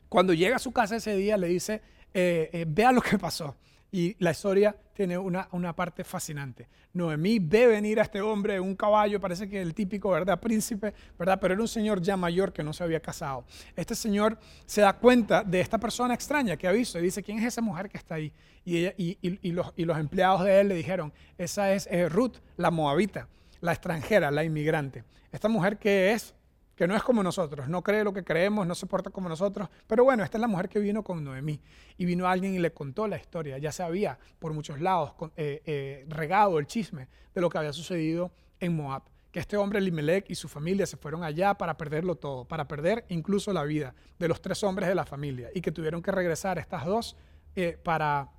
cuando 0.09 0.33
llega 0.33 0.57
a 0.57 0.59
su 0.59 0.71
casa 0.71 0.95
ese 0.95 1.15
día, 1.15 1.38
le 1.38 1.47
dice, 1.47 1.81
eh, 2.13 2.50
eh, 2.51 2.65
vea 2.67 2.91
lo 2.91 3.01
que 3.01 3.17
pasó. 3.17 3.56
Y 3.91 4.15
la 4.19 4.31
historia 4.31 4.75
tiene 4.94 5.18
una, 5.18 5.47
una, 5.51 5.75
parte 5.75 6.03
fascinante. 6.03 6.68
Noemí 6.94 7.39
ve 7.39 7.65
venir 7.65 8.00
a 8.00 8.03
este 8.03 8.21
hombre 8.21 8.56
en 8.56 8.62
un 8.62 8.75
caballo, 8.75 9.19
parece 9.19 9.50
que 9.50 9.62
el 9.62 9.74
típico, 9.74 10.12
¿verdad? 10.12 10.39
Príncipe, 10.39 10.94
¿verdad? 11.18 11.39
Pero 11.41 11.53
era 11.56 11.62
un 11.62 11.68
señor 11.68 12.01
ya 12.01 12.15
mayor 12.15 12.53
que 12.53 12.63
no 12.63 12.71
se 12.71 12.83
había 12.83 13.00
casado. 13.00 13.45
Este 13.75 13.95
señor 13.95 14.38
se 14.65 14.81
da 14.81 14.94
cuenta 14.94 15.44
de 15.44 15.59
esta 15.59 15.80
persona 15.80 16.13
extraña 16.13 16.56
que 16.56 16.68
ha 16.68 16.71
visto 16.71 17.00
y 17.00 17.03
dice, 17.03 17.24
¿quién 17.24 17.39
es 17.39 17.45
esa 17.45 17.62
mujer 17.62 17.89
que 17.89 17.97
está 17.97 18.15
ahí? 18.15 18.31
Y, 18.63 18.77
ella, 18.77 18.94
y, 18.97 19.51
los, 19.51 19.97
empleados 19.97 20.44
de 20.44 20.62
él 20.62 20.68
le 20.68 20.75
dijeron, 20.75 21.12
esa 21.38 21.71
es 21.74 21.88
eh, 21.89 22.09
Ruth, 22.09 22.35
la 22.57 22.69
moabita, 22.69 23.27
la 23.62 23.71
extranjera, 23.71 24.30
la 24.30 24.44
inmigrante. 24.44 25.03
Esta 25.31 25.50
mujer 25.50 25.77
que 25.77 26.12
es 26.12 26.35
que 26.80 26.88
no 26.88 26.96
es 26.96 27.04
como 27.04 27.22
nosotros, 27.22 27.68
no 27.68 27.84
cree 27.84 28.06
lo 28.06 28.14
que 28.14 28.24
creemos, 28.24 28.66
no 28.66 28.74
se 28.74 28.86
porta 28.86 29.10
como 29.10 29.28
nosotros. 29.28 29.68
Pero 29.86 30.06
bueno, 30.06 30.24
esta 30.24 30.38
es 30.38 30.42
la 30.42 30.48
mujer 30.48 30.70
que 30.70 30.80
vino 30.80 31.04
con 31.04 31.22
Noemí. 31.22 31.60
Y 31.98 32.06
vino 32.06 32.26
alguien 32.26 32.56
y 32.56 32.60
le 32.60 32.72
contó 32.72 33.06
la 33.06 33.18
historia. 33.18 33.58
Ya 33.58 33.74
se 33.74 33.84
había 33.84 34.18
por 34.40 34.54
muchos 34.54 34.80
lados 34.80 35.12
eh, 35.36 35.62
eh, 35.66 36.06
regado 36.08 36.58
el 36.58 36.68
chisme 36.68 37.10
de 37.36 37.42
lo 37.42 37.50
que 37.50 37.58
había 37.58 37.74
sucedido 37.74 38.31
en 38.62 38.78
Moab. 38.78 39.02
Que 39.30 39.42
este 39.42 39.58
hombre, 39.58 39.81
Limelech, 39.81 40.30
y 40.30 40.36
su 40.36 40.48
familia 40.48 40.86
se 40.86 40.96
fueron 40.96 41.22
allá 41.22 41.54
para 41.54 41.76
perderlo 41.76 42.16
todo, 42.16 42.46
para 42.46 42.66
perder 42.66 43.04
incluso 43.10 43.52
la 43.52 43.66
vida 43.66 43.94
de 44.18 44.30
los 44.30 44.42
tres 44.42 44.64
hombres 44.64 44.88
de 44.88 44.96
la 44.96 45.04
familia. 45.04 45.50
Y 45.54 45.60
que 45.60 45.74
tuvieron 45.74 46.02
que 46.02 46.14
regresar 46.14 46.60
estas 46.60 46.86
dos 46.86 47.18
eh, 47.58 47.78
para, 47.84 48.30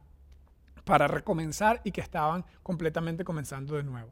para 0.84 1.08
recomenzar 1.08 1.82
y 1.84 1.92
que 1.92 2.00
estaban 2.00 2.42
completamente 2.62 3.22
comenzando 3.22 3.76
de 3.76 3.82
nuevo. 3.82 4.10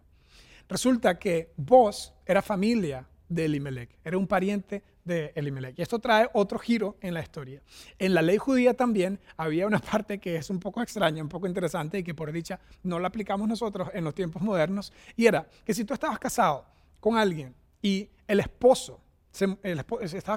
Resulta 0.69 1.19
que 1.19 1.55
vos 1.57 2.13
era 2.27 2.43
familia 2.43 3.07
de 3.29 3.45
Elimelech, 3.45 3.91
era 4.05 4.17
un 4.17 4.27
pariente 4.27 4.83
de 5.05 5.33
Elimelech. 5.35 5.79
Y 5.79 5.83
esto 5.83 5.99
trae 5.99 6.29
otro 6.33 6.59
giro 6.59 6.97
en 7.01 7.15
la 7.15 7.21
historia. 7.21 7.63
En 7.99 8.15
la 8.15 8.23
ley 8.23 8.39
judía 8.39 8.75
también 8.75 9.19
había 9.37 9.67
una 9.67 9.79
parte 9.93 10.19
que 10.19 10.37
es 10.37 10.51
un 10.51 10.61
poco 10.61 10.83
extraña, 10.83 11.23
un 11.23 11.29
poco 11.29 11.47
interesante 11.47 11.99
y 11.99 12.05
que 12.05 12.15
por 12.15 12.31
dicha 12.33 12.61
no 12.83 12.99
la 12.99 13.09
aplicamos 13.09 13.49
nosotros 13.49 13.89
en 13.93 14.05
los 14.05 14.15
tiempos 14.15 14.43
modernos, 14.43 14.93
y 15.17 15.27
era 15.27 15.49
que 15.65 15.75
si 15.75 15.85
tú 15.85 15.95
estabas 15.95 16.19
casado 16.19 16.67
con 17.01 17.17
alguien 17.17 17.55
y 17.83 18.09
el 18.27 18.41
esposo, 18.41 19.01
se, 19.31 19.45
el 19.63 19.85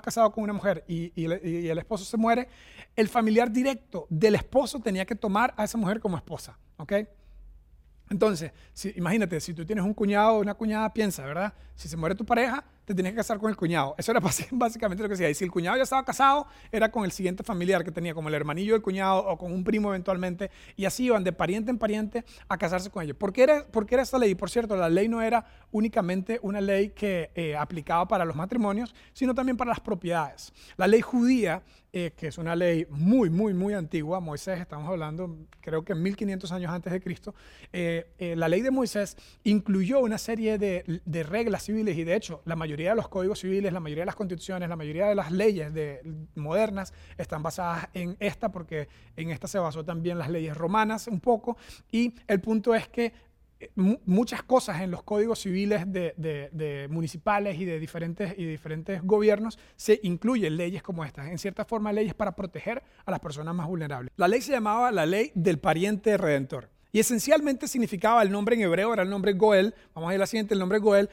casado 0.02 0.32
con 0.32 0.44
una 0.44 0.54
mujer 0.54 0.84
y, 0.88 1.12
el 1.24 1.78
esposo 1.78 2.06
se 2.06 2.18
muere, 2.18 2.48
el 2.96 3.08
familiar 3.08 3.52
directo 3.52 4.06
del 4.10 4.36
esposo 4.36 4.80
tenía 4.80 5.06
que 5.06 5.16
tomar 5.16 5.54
a 5.58 5.64
esa 5.64 5.78
mujer 5.78 6.00
como 6.00 6.18
esposa, 6.18 6.58
¿ok? 6.78 6.94
Entonces, 8.10 8.52
imagínate, 8.96 9.40
si 9.40 9.54
tú 9.54 9.66
tienes 9.66 9.86
un 9.86 9.94
cuñado 9.94 10.34
o 10.34 10.42
una 10.42 10.54
cuñada, 10.54 10.94
piensa, 10.94 11.26
¿verdad? 11.26 11.54
Si 11.76 11.88
se 11.88 11.96
muere 11.96 12.14
tu 12.14 12.26
pareja, 12.26 12.64
te 12.86 12.94
tienes 12.94 13.14
que 13.14 13.18
casar 13.18 13.38
con 13.40 13.50
el 13.50 13.56
cuñado. 13.56 13.96
Eso 13.98 14.12
era 14.12 14.20
básicamente 14.52 15.04
lo 15.04 15.10
que 15.10 15.14
decía. 15.14 15.30
Y 15.30 15.34
si 15.34 15.44
el 15.44 15.52
cuñado 15.52 15.78
ya 15.78 15.84
estaba 15.84 16.04
casado, 16.04 16.48
era 16.72 16.92
con 16.92 17.06
el 17.06 17.12
siguiente 17.12 17.44
familiar 17.44 17.84
que 17.84 17.92
tenía, 17.92 18.14
como 18.14 18.30
el 18.30 18.36
hermanillo 18.36 18.74
del 18.74 18.82
cuñado 18.82 19.20
o 19.20 19.38
con 19.38 19.52
un 19.52 19.64
primo 19.64 19.90
eventualmente. 19.90 20.52
Y 20.76 20.86
así 20.86 21.06
iban 21.06 21.24
de 21.24 21.34
pariente 21.34 21.72
en 21.72 21.78
pariente 21.78 22.24
a 22.48 22.58
casarse 22.58 22.90
con 22.90 23.04
ellos. 23.04 23.18
¿Por 23.18 23.34
qué 23.34 23.44
era, 23.44 23.66
por 23.68 23.88
era 23.92 24.04
esta 24.04 24.18
ley? 24.18 24.36
Por 24.36 24.50
cierto, 24.50 24.76
la 24.76 24.90
ley 24.90 25.08
no 25.08 25.22
era 25.22 25.46
únicamente 25.72 26.40
una 26.42 26.62
ley 26.62 26.90
que 26.90 27.32
eh, 27.36 27.56
aplicaba 27.56 28.08
para 28.08 28.26
los 28.26 28.36
matrimonios, 28.36 28.94
sino 29.14 29.34
también 29.34 29.58
para 29.58 29.70
las 29.70 29.80
propiedades. 29.80 30.54
La 30.78 30.88
ley 30.88 31.02
judía 31.02 31.64
eh, 31.94 32.14
que 32.16 32.28
es 32.28 32.38
una 32.38 32.56
ley 32.56 32.88
muy, 32.90 33.30
muy, 33.30 33.54
muy 33.54 33.74
antigua. 33.74 34.22
Moisés, 34.22 34.62
estamos 34.62 34.88
hablando, 34.88 35.38
creo 35.60 35.84
que 35.84 35.94
1500 35.94 36.50
años 36.54 36.72
antes 36.72 36.94
de 36.94 37.02
Cristo. 37.02 37.36
Eh, 37.74 38.34
la 38.38 38.48
ley 38.48 38.62
de 38.62 38.72
Moisés 38.72 39.18
incluyó 39.44 40.00
una 40.00 40.18
serie 40.18 40.58
de, 40.58 41.02
de, 41.04 41.24
reglas 41.24 41.64
civiles 41.64 41.98
y 41.98 42.06
de 42.06 42.16
hecho 42.16 42.44
la 42.46 42.56
mayoría 42.56 42.71
de 42.78 42.96
los 42.96 43.08
códigos 43.08 43.40
civiles, 43.40 43.72
la 43.74 43.80
mayoría 43.80 44.04
de 44.04 44.08
las 44.08 44.16
constituciones, 44.16 44.70
la 44.70 44.76
mayoría 44.76 45.08
de 45.08 45.16
las 45.16 45.32
leyes 45.32 45.74
de, 45.74 46.02
modernas 46.36 46.94
están 47.18 47.44
basadas 47.44 47.90
en 47.94 48.16
esta 48.20 48.52
porque 48.52 48.88
en 49.16 49.30
esta 49.30 49.48
se 49.48 49.60
basó 49.60 49.84
también 49.84 50.18
las 50.18 50.30
leyes 50.30 50.56
romanas 50.56 51.08
un 51.08 51.20
poco 51.20 51.58
y 51.92 52.16
el 52.28 52.42
punto 52.42 52.74
es 52.74 52.88
que 52.88 53.14
eh, 53.60 53.70
muchas 53.76 54.42
cosas 54.44 54.82
en 54.82 54.90
los 54.90 55.04
códigos 55.04 55.40
civiles 55.40 55.84
de, 55.86 56.88
municipales 56.90 57.60
y 57.60 57.66
de 57.66 57.80
diferentes, 57.80 58.34
y 58.38 58.46
diferentes 58.46 59.04
gobiernos 59.04 59.60
se 59.76 60.00
incluyen 60.04 60.58
leyes 60.58 60.82
como 60.82 61.06
estas, 61.06 61.28
en 61.28 61.38
cierta 61.38 61.66
forma 61.66 61.94
leyes 61.94 62.14
para 62.14 62.36
proteger 62.36 62.82
a 63.06 63.12
las 63.12 63.20
personas 63.20 63.54
más 63.54 63.68
vulnerables. 63.68 64.12
La 64.16 64.28
ley 64.28 64.42
se 64.42 64.52
llamaba 64.52 64.92
la 64.92 65.06
ley 65.06 65.32
del 65.36 65.60
pariente 65.60 66.18
redentor. 66.18 66.70
Y 66.92 67.00
esencialmente 67.00 67.68
significaba, 67.68 68.22
el 68.22 68.32
nombre 68.32 68.56
en 68.56 68.64
hebreo 68.64 68.94
era 68.94 69.04
el 69.04 69.10
nombre 69.10 69.34
Goel, 69.34 69.74
vamos 69.94 70.10
a 70.10 70.14
ir 70.14 70.18
a 70.18 70.20
la 70.20 70.28
siguiente, 70.28 70.54
el 70.54 70.60
nombre 70.60 70.80
Goel, 70.80 71.10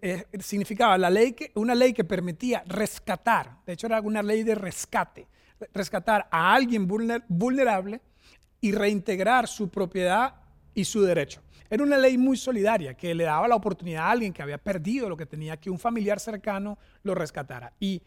eh, 0.00 0.24
significaba 0.40 0.96
la 0.96 1.10
ley 1.10 1.32
que, 1.32 1.50
una 1.56 1.74
ley 1.74 1.92
que 1.92 2.04
permitía 2.04 2.62
rescatar, 2.66 3.58
de 3.66 3.72
hecho 3.72 3.88
era 3.88 4.00
una 4.00 4.22
ley 4.22 4.44
de 4.44 4.54
rescate, 4.54 5.26
rescatar 5.72 6.28
a 6.30 6.54
alguien 6.54 6.86
vulnerable 6.86 8.00
y 8.60 8.70
reintegrar 8.70 9.48
su 9.48 9.68
propiedad 9.68 10.34
y 10.72 10.84
su 10.84 11.02
derecho. 11.02 11.42
Era 11.68 11.82
una 11.82 11.98
ley 11.98 12.16
muy 12.16 12.36
solidaria 12.36 12.94
que 12.94 13.14
le 13.14 13.24
daba 13.24 13.48
la 13.48 13.56
oportunidad 13.56 14.04
a 14.04 14.10
alguien 14.10 14.32
que 14.32 14.42
había 14.42 14.58
perdido 14.58 15.08
lo 15.08 15.16
que 15.16 15.26
tenía 15.26 15.56
que 15.56 15.70
un 15.70 15.78
familiar 15.78 16.20
cercano 16.20 16.78
lo 17.02 17.14
rescatara. 17.14 17.72
Y 17.80 18.02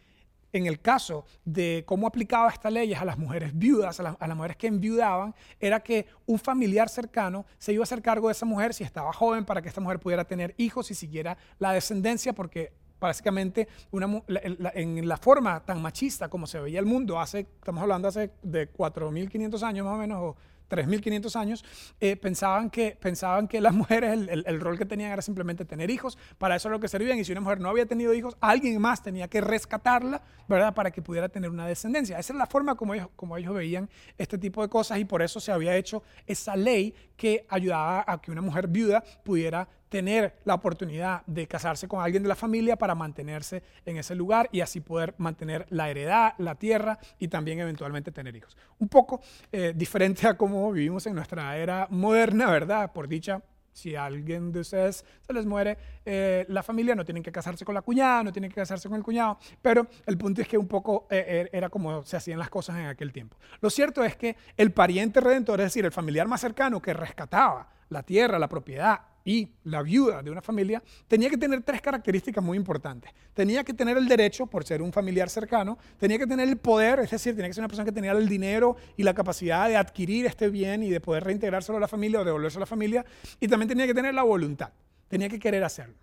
en 0.56 0.68
el 0.68 0.80
caso 0.80 1.26
de 1.44 1.84
cómo 1.86 2.08
aplicaba 2.08 2.50
esta 2.50 2.70
ley 2.70 2.94
a 2.94 3.04
las 3.04 3.18
mujeres 3.18 3.52
viudas, 3.54 4.00
a, 4.00 4.04
las 4.04 4.38
mujeres 4.38 4.56
que 4.56 4.68
enviudaban, 4.68 5.36
era 5.60 5.82
que 5.82 6.06
un 6.26 6.40
familiar 6.40 6.88
cercano 6.88 7.46
se 7.58 7.74
iba 7.74 7.82
a 7.82 7.84
hacer 7.84 8.02
cargo 8.02 8.30
de 8.30 8.32
esa 8.32 8.46
mujer 8.46 8.74
si 8.74 8.86
estaba 8.86 9.12
joven 9.12 9.44
para 9.44 9.62
que 9.62 9.68
esta 9.68 9.82
mujer 9.82 10.00
pudiera 10.00 10.24
tener 10.24 10.56
hijos 10.58 10.92
y 10.92 10.96
siguiera 10.96 11.38
la 11.60 11.74
descendencia, 11.74 12.32
porque 12.32 12.72
básicamente 13.02 13.68
una, 13.92 14.24
en 14.28 15.06
la 15.06 15.18
forma 15.18 15.60
tan 15.66 15.82
machista 15.82 16.30
como 16.30 16.48
se 16.48 16.62
veía 16.62 16.80
el 16.80 16.86
mundo 16.86 17.20
hace, 17.20 17.40
estamos 17.40 17.82
hablando 17.82 18.08
hace 18.08 18.32
de 18.42 18.72
4.500 18.72 19.62
años 19.62 19.86
más 19.86 19.96
o 19.96 19.98
menos, 19.98 20.20
o 20.22 20.38
3.500 20.70 21.36
años, 21.36 21.66
eh, 22.00 22.16
pensaban, 22.16 22.70
que, 22.70 22.98
pensaban 23.00 23.48
que 23.48 23.62
las 23.62 23.74
mujeres, 23.76 24.28
el, 24.30 24.62
rol 24.62 24.78
que 24.78 24.86
tenían 24.86 25.12
era 25.12 25.22
simplemente 25.22 25.66
tener 25.66 25.90
hijos, 25.90 26.18
para 26.38 26.56
eso 26.56 26.70
es 26.70 26.72
lo 26.72 26.80
que 26.80 26.88
servían, 26.88 27.20
y 27.20 27.26
si 27.26 27.32
una 27.32 27.42
mujer 27.42 27.60
no 27.60 27.70
había 27.70 27.86
tenido 27.86 28.14
hijos, 28.14 28.38
alguien 28.42 28.80
más 28.82 29.04
tenía 29.04 29.28
que 29.28 29.42
rescatarla, 29.42 30.22
¿verdad?, 30.48 30.74
para 30.74 30.92
que 30.92 31.02
pudiera 31.02 31.30
tener 31.30 31.50
una 31.50 31.68
descendencia. 31.68 32.20
Esa 32.20 32.34
es 32.34 32.38
la 32.38 32.48
forma 32.48 32.76
como 32.76 32.94
ellos, 32.94 33.10
como 33.16 33.38
ellos 33.38 33.54
veían 33.54 33.90
este 34.18 34.38
tipo 34.38 34.62
de 34.62 34.70
cosas, 34.70 35.00
y 35.00 35.06
por 35.06 35.22
eso 35.22 35.40
se 35.40 35.52
había 35.52 35.76
hecho 35.76 36.04
esa 36.26 36.56
ley 36.56 36.94
que 37.16 37.46
ayudaba 37.50 38.04
a 38.08 38.22
que 38.22 38.32
una 38.32 38.42
mujer 38.42 38.68
viuda 38.68 39.04
pudiera 39.24 39.68
tener 39.96 40.34
la 40.44 40.56
oportunidad 40.56 41.26
de 41.26 41.48
casarse 41.48 41.88
con 41.88 42.04
alguien 42.04 42.22
de 42.22 42.28
la 42.28 42.36
familia 42.36 42.76
para 42.76 42.96
mantenerse 42.96 43.64
en 43.86 43.96
ese 43.96 44.14
lugar 44.14 44.50
y 44.52 44.60
así 44.60 44.82
poder 44.82 45.16
mantener 45.20 45.66
la 45.70 45.90
heredad, 45.90 46.34
la 46.38 46.56
tierra 46.56 47.00
y 47.18 47.30
también 47.30 47.62
eventualmente 47.62 48.12
tener 48.12 48.36
hijos. 48.36 48.58
Un 48.78 48.90
poco 48.90 49.22
eh, 49.54 49.72
diferente 49.74 50.28
a 50.28 50.36
cómo 50.36 50.70
vivimos 50.74 51.08
en 51.08 51.16
nuestra 51.16 51.56
era 51.56 51.88
moderna, 51.92 52.52
¿verdad? 52.52 52.92
Por 52.92 53.08
dicha, 53.08 53.42
si 53.72 53.96
a 53.96 54.04
alguien 54.04 54.52
de 54.52 54.60
ustedes 54.60 55.06
se 55.22 55.32
les 55.32 55.46
muere 55.46 55.78
eh, 56.04 56.46
la 56.50 56.62
familia, 56.62 56.94
no 56.94 57.06
tienen 57.06 57.24
que 57.24 57.32
casarse 57.32 57.64
con 57.64 57.74
la 57.74 57.82
cuñada, 57.82 58.22
no 58.22 58.34
tienen 58.34 58.52
que 58.52 58.56
casarse 58.56 58.90
con 58.90 58.98
el 58.98 59.04
cuñado, 59.04 59.40
pero 59.62 59.88
el 60.06 60.18
punto 60.18 60.42
es 60.42 60.48
que 60.50 60.58
un 60.58 60.68
poco 60.68 61.08
eh, 61.10 61.48
er, 61.50 61.50
era 61.54 61.70
como 61.70 62.04
se 62.04 62.18
hacían 62.18 62.38
las 62.38 62.50
cosas 62.50 62.76
en 62.80 62.88
aquel 62.88 63.14
tiempo. 63.14 63.38
Lo 63.62 63.70
cierto 63.70 64.04
es 64.04 64.18
que 64.18 64.36
el 64.58 64.74
pariente 64.74 65.22
redentor, 65.22 65.62
es 65.62 65.68
decir, 65.68 65.86
el 65.86 65.94
familiar 65.94 66.28
más 66.28 66.42
cercano 66.42 66.82
que 66.82 66.94
rescataba 66.94 67.75
la 67.90 68.04
tierra, 68.04 68.40
la 68.40 68.50
propiedad 68.50 69.02
y 69.28 69.50
la 69.64 69.82
viuda 69.82 70.22
de 70.22 70.30
una 70.30 70.42
familia, 70.42 70.84
tenía 71.08 71.30
que 71.32 71.38
tener 71.38 71.64
tres 71.64 71.82
características 71.82 72.44
muy 72.44 72.58
importantes. 72.58 73.12
Tenía 73.34 73.64
que 73.64 73.74
tener 73.74 73.98
el 73.98 74.08
derecho, 74.08 74.46
por 74.46 74.64
ser 74.64 74.84
un 74.84 74.94
familiar 74.94 75.30
cercano, 75.32 75.80
tenía 75.98 76.20
que 76.20 76.28
tener 76.28 76.48
el 76.48 76.58
poder, 76.58 77.00
es 77.00 77.10
decir, 77.10 77.36
tenía 77.36 77.50
que 77.50 77.56
ser 77.56 77.62
una 77.62 77.68
persona 77.68 77.86
que 77.86 77.92
tenía 77.92 78.12
el 78.12 78.30
dinero 78.30 78.78
y 78.96 79.04
la 79.04 79.16
capacidad 79.16 79.68
de 79.68 79.78
adquirir 79.78 80.28
este 80.28 80.50
bien 80.50 80.84
y 80.84 80.92
de 80.92 81.02
poder 81.02 81.24
reintegrárselo 81.24 81.80
a 81.80 81.82
la 81.82 81.88
familia 81.88 82.22
o 82.22 82.24
devolverse 82.24 82.58
a 82.58 82.62
la 82.62 82.66
familia, 82.68 83.04
y 83.40 83.48
también 83.48 83.68
tenía 83.68 83.88
que 83.88 83.96
tener 83.96 84.14
la 84.14 84.24
voluntad, 84.24 84.70
tenía 85.08 85.28
que 85.28 85.40
querer 85.40 85.64
hacerlo. 85.64 85.96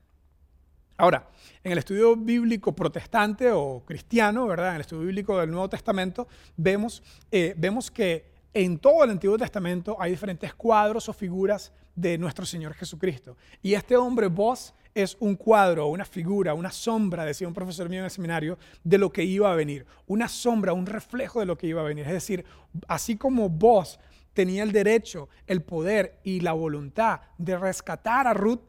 Ahora, 0.96 1.28
en 1.64 1.72
el 1.72 1.78
estudio 1.78 2.16
bíblico 2.16 2.74
protestante 2.74 3.50
o 3.50 3.82
cristiano, 3.84 4.46
¿verdad? 4.46 4.70
En 4.70 4.74
el 4.76 4.80
estudio 4.82 5.02
bíblico 5.02 5.38
del 5.38 5.50
Nuevo 5.50 5.68
Testamento, 5.68 6.28
vemos, 6.56 7.02
eh, 7.30 7.54
vemos 7.56 7.90
que 7.90 8.31
en 8.54 8.78
todo 8.78 9.04
el 9.04 9.10
Antiguo 9.10 9.38
Testamento 9.38 9.96
hay 9.98 10.10
diferentes 10.10 10.54
cuadros 10.54 11.08
o 11.08 11.12
figuras 11.12 11.72
de 11.94 12.18
nuestro 12.18 12.44
Señor 12.44 12.74
Jesucristo. 12.74 13.36
Y 13.62 13.74
este 13.74 13.96
hombre, 13.96 14.26
vos, 14.26 14.74
es 14.94 15.16
un 15.20 15.36
cuadro, 15.36 15.86
una 15.86 16.04
figura, 16.04 16.54
una 16.54 16.70
sombra, 16.70 17.24
decía 17.24 17.48
un 17.48 17.54
profesor 17.54 17.88
mío 17.88 18.00
en 18.00 18.06
el 18.06 18.10
seminario, 18.10 18.58
de 18.84 18.98
lo 18.98 19.10
que 19.10 19.24
iba 19.24 19.50
a 19.50 19.54
venir. 19.54 19.86
Una 20.06 20.28
sombra, 20.28 20.72
un 20.72 20.86
reflejo 20.86 21.40
de 21.40 21.46
lo 21.46 21.56
que 21.56 21.66
iba 21.66 21.80
a 21.80 21.84
venir. 21.84 22.06
Es 22.06 22.12
decir, 22.12 22.44
así 22.88 23.16
como 23.16 23.48
vos 23.48 23.98
tenía 24.34 24.62
el 24.62 24.72
derecho, 24.72 25.28
el 25.46 25.62
poder 25.62 26.18
y 26.22 26.40
la 26.40 26.52
voluntad 26.52 27.20
de 27.38 27.56
rescatar 27.56 28.26
a 28.26 28.34
Ruth, 28.34 28.60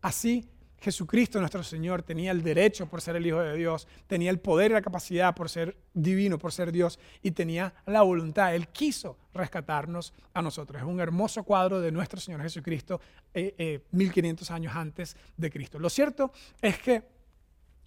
así 0.00 0.48
Jesucristo 0.84 1.40
nuestro 1.40 1.62
Señor 1.62 2.02
tenía 2.02 2.30
el 2.30 2.42
derecho 2.42 2.86
por 2.86 3.00
ser 3.00 3.16
el 3.16 3.26
Hijo 3.26 3.40
de 3.40 3.56
Dios, 3.56 3.88
tenía 4.06 4.30
el 4.30 4.38
poder 4.38 4.70
y 4.70 4.74
la 4.74 4.82
capacidad 4.82 5.34
por 5.34 5.48
ser 5.48 5.76
divino, 5.94 6.38
por 6.38 6.52
ser 6.52 6.70
Dios, 6.72 6.98
y 7.22 7.30
tenía 7.30 7.72
la 7.86 8.02
voluntad. 8.02 8.54
Él 8.54 8.68
quiso 8.68 9.16
rescatarnos 9.34 10.14
a 10.32 10.40
nosotros. 10.40 10.80
Es 10.80 10.88
un 10.88 11.00
hermoso 11.00 11.42
cuadro 11.42 11.80
de 11.80 11.92
nuestro 11.92 12.20
Señor 12.20 12.40
Jesucristo, 12.42 13.00
1500 13.34 14.48
eh, 14.48 14.52
eh, 14.52 14.54
años 14.54 14.74
antes 14.74 15.16
de 15.36 15.50
Cristo. 15.50 15.78
Lo 15.78 15.90
cierto 15.90 16.32
es 16.62 16.78
que, 16.78 17.02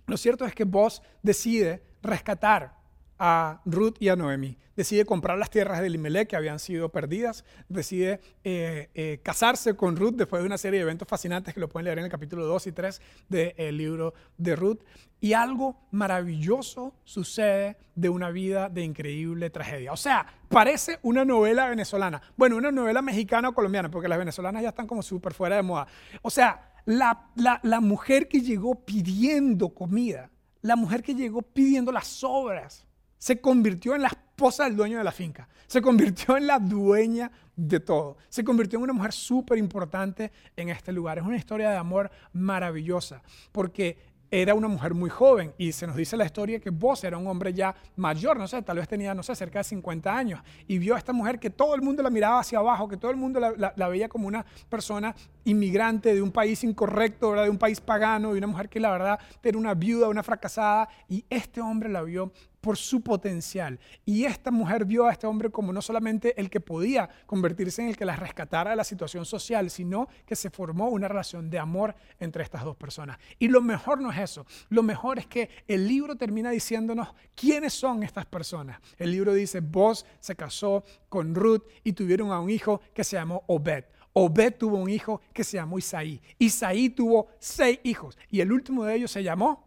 lo 0.06 0.18
cierto 0.18 0.46
es 0.46 0.54
que 0.54 0.66
vos 0.66 1.01
decide 1.24 1.82
rescatar 2.01 2.75
a 3.19 3.62
Ruth 3.65 3.95
y 4.00 4.09
a 4.09 4.15
Noemí. 4.15 4.57
Decide 4.77 5.05
comprar 5.05 5.39
las 5.39 5.50
tierras 5.50 5.81
de 5.81 5.88
Elimelech 5.88 6.29
que 6.29 6.36
habían 6.36 6.59
sido 6.59 6.89
perdidas. 6.89 7.45
Decide 7.67 8.21
eh, 8.43 8.89
eh, 8.93 9.19
casarse 9.24 9.75
con 9.75 9.95
Ruth 9.95 10.13
después 10.13 10.43
de 10.43 10.45
una 10.45 10.59
serie 10.59 10.77
de 10.79 10.83
eventos 10.83 11.07
fascinantes 11.07 11.55
que 11.55 11.59
lo 11.59 11.67
pueden 11.67 11.86
leer 11.86 11.97
en 11.97 12.05
el 12.05 12.12
capítulo 12.12 12.45
2 12.45 12.67
y 12.67 12.71
3 12.71 13.01
del 13.27 13.75
libro 13.75 14.13
de 14.38 14.55
Ruth. 14.55 14.83
Y 15.19 15.33
algo 15.33 15.88
maravilloso 15.89 16.93
sucede 17.05 17.77
de 17.95 18.09
una 18.09 18.29
vida 18.29 18.69
de 18.69 18.83
increíble 18.83 19.50
tragedia. 19.50 19.91
O 19.91 19.97
sea, 19.97 20.27
parece 20.47 21.00
una 21.01 21.25
novela 21.25 21.67
venezolana. 21.69 22.21
Bueno, 22.36 22.55
una 22.55 22.71
novela 22.71 23.01
mexicana 23.01 23.50
o 23.50 23.53
colombiana, 23.55 23.89
porque 23.89 24.07
las 24.07 24.19
venezolanas 24.19 24.62
ya 24.62 24.69
están 24.69 24.86
como 24.86 25.01
súper 25.01 25.33
fuera 25.33 25.55
de 25.55 25.63
moda. 25.63 25.88
O 26.21 26.29
sea, 26.29 26.75
la, 26.86 27.31
la 27.36 27.79
mujer 27.81 28.27
que 28.27 28.41
llegó 28.41 28.75
pidiendo 28.75 29.69
comida, 29.69 30.29
la 30.62 30.75
mujer 30.75 31.01
que 31.01 31.15
llegó 31.15 31.41
pidiendo 31.41 31.91
las 31.91 32.24
obras 32.24 32.87
se 33.17 33.39
convirtió 33.41 33.95
en 33.95 34.03
la 34.03 34.09
esposa 34.09 34.65
del 34.65 34.75
dueño 34.75 34.97
de 34.97 35.03
la 35.03 35.12
finca. 35.12 35.47
Se 35.67 35.81
convirtió 35.81 36.38
en 36.38 36.47
la 36.47 36.59
dueña 36.59 37.31
de 37.55 37.79
todo. 37.79 38.17
Se 38.29 38.43
convirtió 38.43 38.77
en 38.77 38.83
una 38.83 38.93
mujer 38.93 39.12
súper 39.12 39.57
importante 39.57 40.31
en 40.55 40.69
este 40.69 40.91
lugar. 40.91 41.17
Es 41.17 41.25
una 41.25 41.38
historia 41.38 41.69
de 41.69 41.77
amor 41.77 42.09
maravillosa 42.33 43.21
porque 43.51 43.97
era 44.29 44.53
una 44.53 44.67
mujer 44.67 44.93
muy 44.93 45.09
joven 45.09 45.53
y 45.57 45.71
se 45.71 45.88
nos 45.88 45.95
dice 45.95 46.17
la 46.17 46.25
historia 46.25 46.59
que 46.59 46.69
vos 46.69 47.03
era 47.03 47.17
un 47.17 47.27
hombre 47.27 47.53
ya 47.53 47.74
mayor, 47.95 48.38
no 48.38 48.47
sé, 48.47 48.62
tal 48.62 48.77
vez 48.77 48.88
tenía, 48.88 49.13
no 49.13 49.24
sé, 49.24 49.36
cerca 49.36 49.59
de 49.59 49.63
50 49.63 50.15
años 50.15 50.41
y 50.67 50.77
vio 50.77 50.95
a 50.95 50.97
esta 50.97 51.13
mujer 51.13 51.39
que 51.39 51.50
todo 51.50 51.75
el 51.75 51.81
mundo 51.81 52.03
la 52.03 52.09
miraba 52.09 52.39
hacia 52.39 52.59
abajo, 52.59 52.88
que 52.88 52.97
todo 52.97 53.12
el 53.12 53.17
mundo 53.17 53.39
la, 53.39 53.88
veía 53.88 54.09
como 54.09 54.27
una 54.27 54.45
persona 54.69 55.15
inmigrante 55.45 56.13
de 56.13 56.21
un 56.21 56.31
país 56.31 56.63
incorrecto, 56.63 57.33
de 57.33 57.50
un 57.50 57.57
país 57.57 57.79
pagano, 57.79 58.36
y 58.36 58.38
una 58.38 58.47
mujer 58.47 58.69
que 58.69 58.79
la 58.79 58.91
verdad 58.91 59.19
era 59.41 59.57
una 59.57 59.74
viuda, 59.74 60.09
una 60.09 60.24
fracasada 60.24 60.89
y 61.07 61.24
este 61.29 61.62
hombre 61.62 61.89
la 61.89 62.01
vio 62.01 62.31
por 62.61 62.77
su 62.77 63.01
potencial. 63.01 63.79
Y 64.05 64.25
esta 64.25 64.51
mujer 64.51 64.85
vio 64.85 65.07
a 65.07 65.11
este 65.11 65.27
hombre 65.27 65.49
como 65.49 65.71
no 65.71 65.81
solamente 65.81 66.39
el 66.39 66.49
que 66.49 66.59
podía 66.59 67.09
convertirse 67.25 67.81
en 67.81 67.89
el 67.89 67.97
que 67.97 68.05
la 68.05 68.15
rescatara 68.15 68.71
de 68.71 68.75
la 68.75 68.83
situación 68.83 69.25
social, 69.25 69.69
sino 69.69 70.07
que 70.25 70.35
se 70.35 70.49
formó 70.49 70.89
una 70.89 71.07
relación 71.07 71.49
de 71.49 71.59
amor 71.59 71.95
entre 72.19 72.43
estas 72.43 72.63
dos 72.63 72.75
personas. 72.75 73.17
Y 73.39 73.47
lo 73.47 73.61
mejor 73.61 74.01
no 74.01 74.11
es 74.11 74.19
eso, 74.19 74.45
lo 74.69 74.83
mejor 74.83 75.19
es 75.19 75.27
que 75.27 75.49
el 75.67 75.87
libro 75.87 76.15
termina 76.15 76.49
diciéndonos 76.49 77.09
quiénes 77.35 77.73
son 77.73 78.03
estas 78.03 78.25
personas. 78.25 78.79
El 78.97 79.11
libro 79.11 79.33
dice, 79.33 79.59
vos 79.61 80.05
se 80.19 80.35
casó 80.35 80.83
con 81.09 81.35
Ruth 81.35 81.63
y 81.83 81.93
tuvieron 81.93 82.31
a 82.31 82.39
un 82.39 82.49
hijo 82.49 82.81
que 82.93 83.03
se 83.03 83.15
llamó 83.17 83.43
Obed. 83.47 83.85
Obed 84.13 84.55
tuvo 84.55 84.77
un 84.77 84.89
hijo 84.89 85.21
que 85.31 85.43
se 85.43 85.57
llamó 85.57 85.77
Isaí. 85.77 86.19
Isaí 86.39 86.89
tuvo 86.89 87.27
seis 87.39 87.79
hijos 87.83 88.17
y 88.29 88.41
el 88.41 88.51
último 88.51 88.83
de 88.83 88.95
ellos 88.95 89.11
se 89.11 89.21
llamó, 89.21 89.63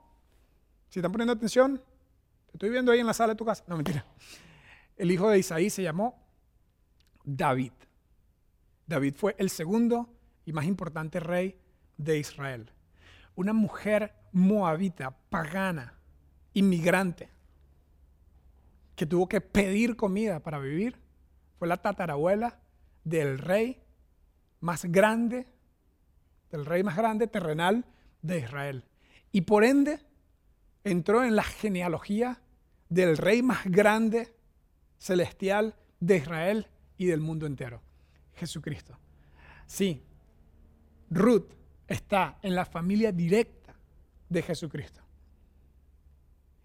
si 0.88 0.98
están 0.98 1.12
poniendo 1.12 1.32
atención, 1.32 1.80
estoy 2.52 2.70
viendo 2.70 2.92
ahí 2.92 3.00
en 3.00 3.06
la 3.06 3.14
sala 3.14 3.34
de 3.34 3.38
tu 3.38 3.44
casa. 3.44 3.64
No, 3.66 3.76
mentira. 3.76 4.04
El 4.96 5.10
hijo 5.10 5.28
de 5.30 5.38
Isaí 5.38 5.70
se 5.70 5.82
llamó 5.82 6.26
David. 7.24 7.72
David 8.86 9.14
fue 9.16 9.34
el 9.38 9.50
segundo 9.50 10.12
y 10.44 10.52
más 10.52 10.64
importante 10.66 11.20
rey 11.20 11.58
de 11.96 12.18
Israel. 12.18 12.70
Una 13.34 13.52
mujer 13.52 14.14
moabita, 14.32 15.10
pagana, 15.28 15.94
inmigrante, 16.54 17.30
que 18.96 19.06
tuvo 19.06 19.28
que 19.28 19.40
pedir 19.40 19.96
comida 19.96 20.40
para 20.40 20.58
vivir, 20.58 20.98
fue 21.58 21.68
la 21.68 21.78
tatarabuela 21.78 22.58
del 23.04 23.38
rey 23.38 23.82
más 24.60 24.84
grande, 24.84 25.46
del 26.50 26.66
rey 26.66 26.82
más 26.82 26.96
grande 26.96 27.26
terrenal 27.26 27.84
de 28.22 28.40
Israel. 28.40 28.84
Y 29.32 29.42
por 29.42 29.64
ende, 29.64 30.00
entró 30.84 31.24
en 31.24 31.36
la 31.36 31.42
genealogía 31.42 32.40
del 32.88 33.16
rey 33.16 33.42
más 33.42 33.64
grande 33.64 34.34
celestial 34.98 35.74
de 36.00 36.16
Israel 36.16 36.66
y 36.96 37.06
del 37.06 37.20
mundo 37.20 37.46
entero, 37.46 37.80
Jesucristo. 38.34 38.98
Sí, 39.66 40.02
Ruth 41.10 41.52
está 41.86 42.38
en 42.42 42.54
la 42.54 42.64
familia 42.64 43.12
directa 43.12 43.74
de 44.28 44.42
Jesucristo. 44.42 45.00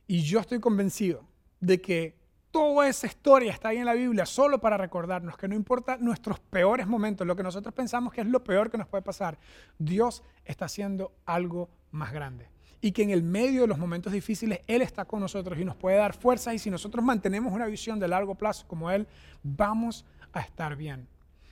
Y 0.07 0.21
yo 0.21 0.39
estoy 0.39 0.59
convencido 0.59 1.25
de 1.59 1.81
que 1.81 2.15
toda 2.51 2.87
esa 2.87 3.07
historia 3.07 3.51
está 3.51 3.69
ahí 3.69 3.77
en 3.77 3.85
la 3.85 3.93
Biblia 3.93 4.25
solo 4.25 4.61
para 4.61 4.77
recordarnos 4.77 5.35
que 5.37 5.47
no 5.47 5.55
importa 5.55 5.97
nuestros 5.97 6.39
peores 6.39 6.87
momentos, 6.87 7.27
lo 7.27 7.35
que 7.35 7.43
nosotros 7.43 7.73
pensamos 7.73 8.13
que 8.13 8.21
es 8.21 8.27
lo 8.27 8.43
peor 8.43 8.69
que 8.69 8.77
nos 8.77 8.87
puede 8.87 9.01
pasar, 9.01 9.37
Dios 9.77 10.23
está 10.45 10.65
haciendo 10.65 11.11
algo 11.25 11.69
más 11.91 12.13
grande. 12.13 12.54
Y 12.85 12.91
que 12.91 13.01
en 13.01 13.09
el 13.09 13.23
medio 13.23 13.61
de 13.61 13.67
los 13.67 13.79
momentos 13.79 14.13
difíciles 14.13 14.59
Él 14.67 14.83
está 14.83 15.05
con 15.05 15.19
nosotros 15.19 15.57
y 15.59 15.65
nos 15.65 15.75
puede 15.75 15.97
dar 15.97 16.13
fuerza 16.13 16.53
y 16.53 16.59
si 16.59 16.69
nosotros 16.69 17.03
mantenemos 17.03 17.51
una 17.51 17.65
visión 17.65 17.99
de 17.99 18.07
largo 18.07 18.35
plazo 18.35 18.67
como 18.67 18.91
Él, 18.91 19.07
vamos 19.41 20.05
a 20.31 20.41
estar 20.41 20.75
bien. 20.75 21.07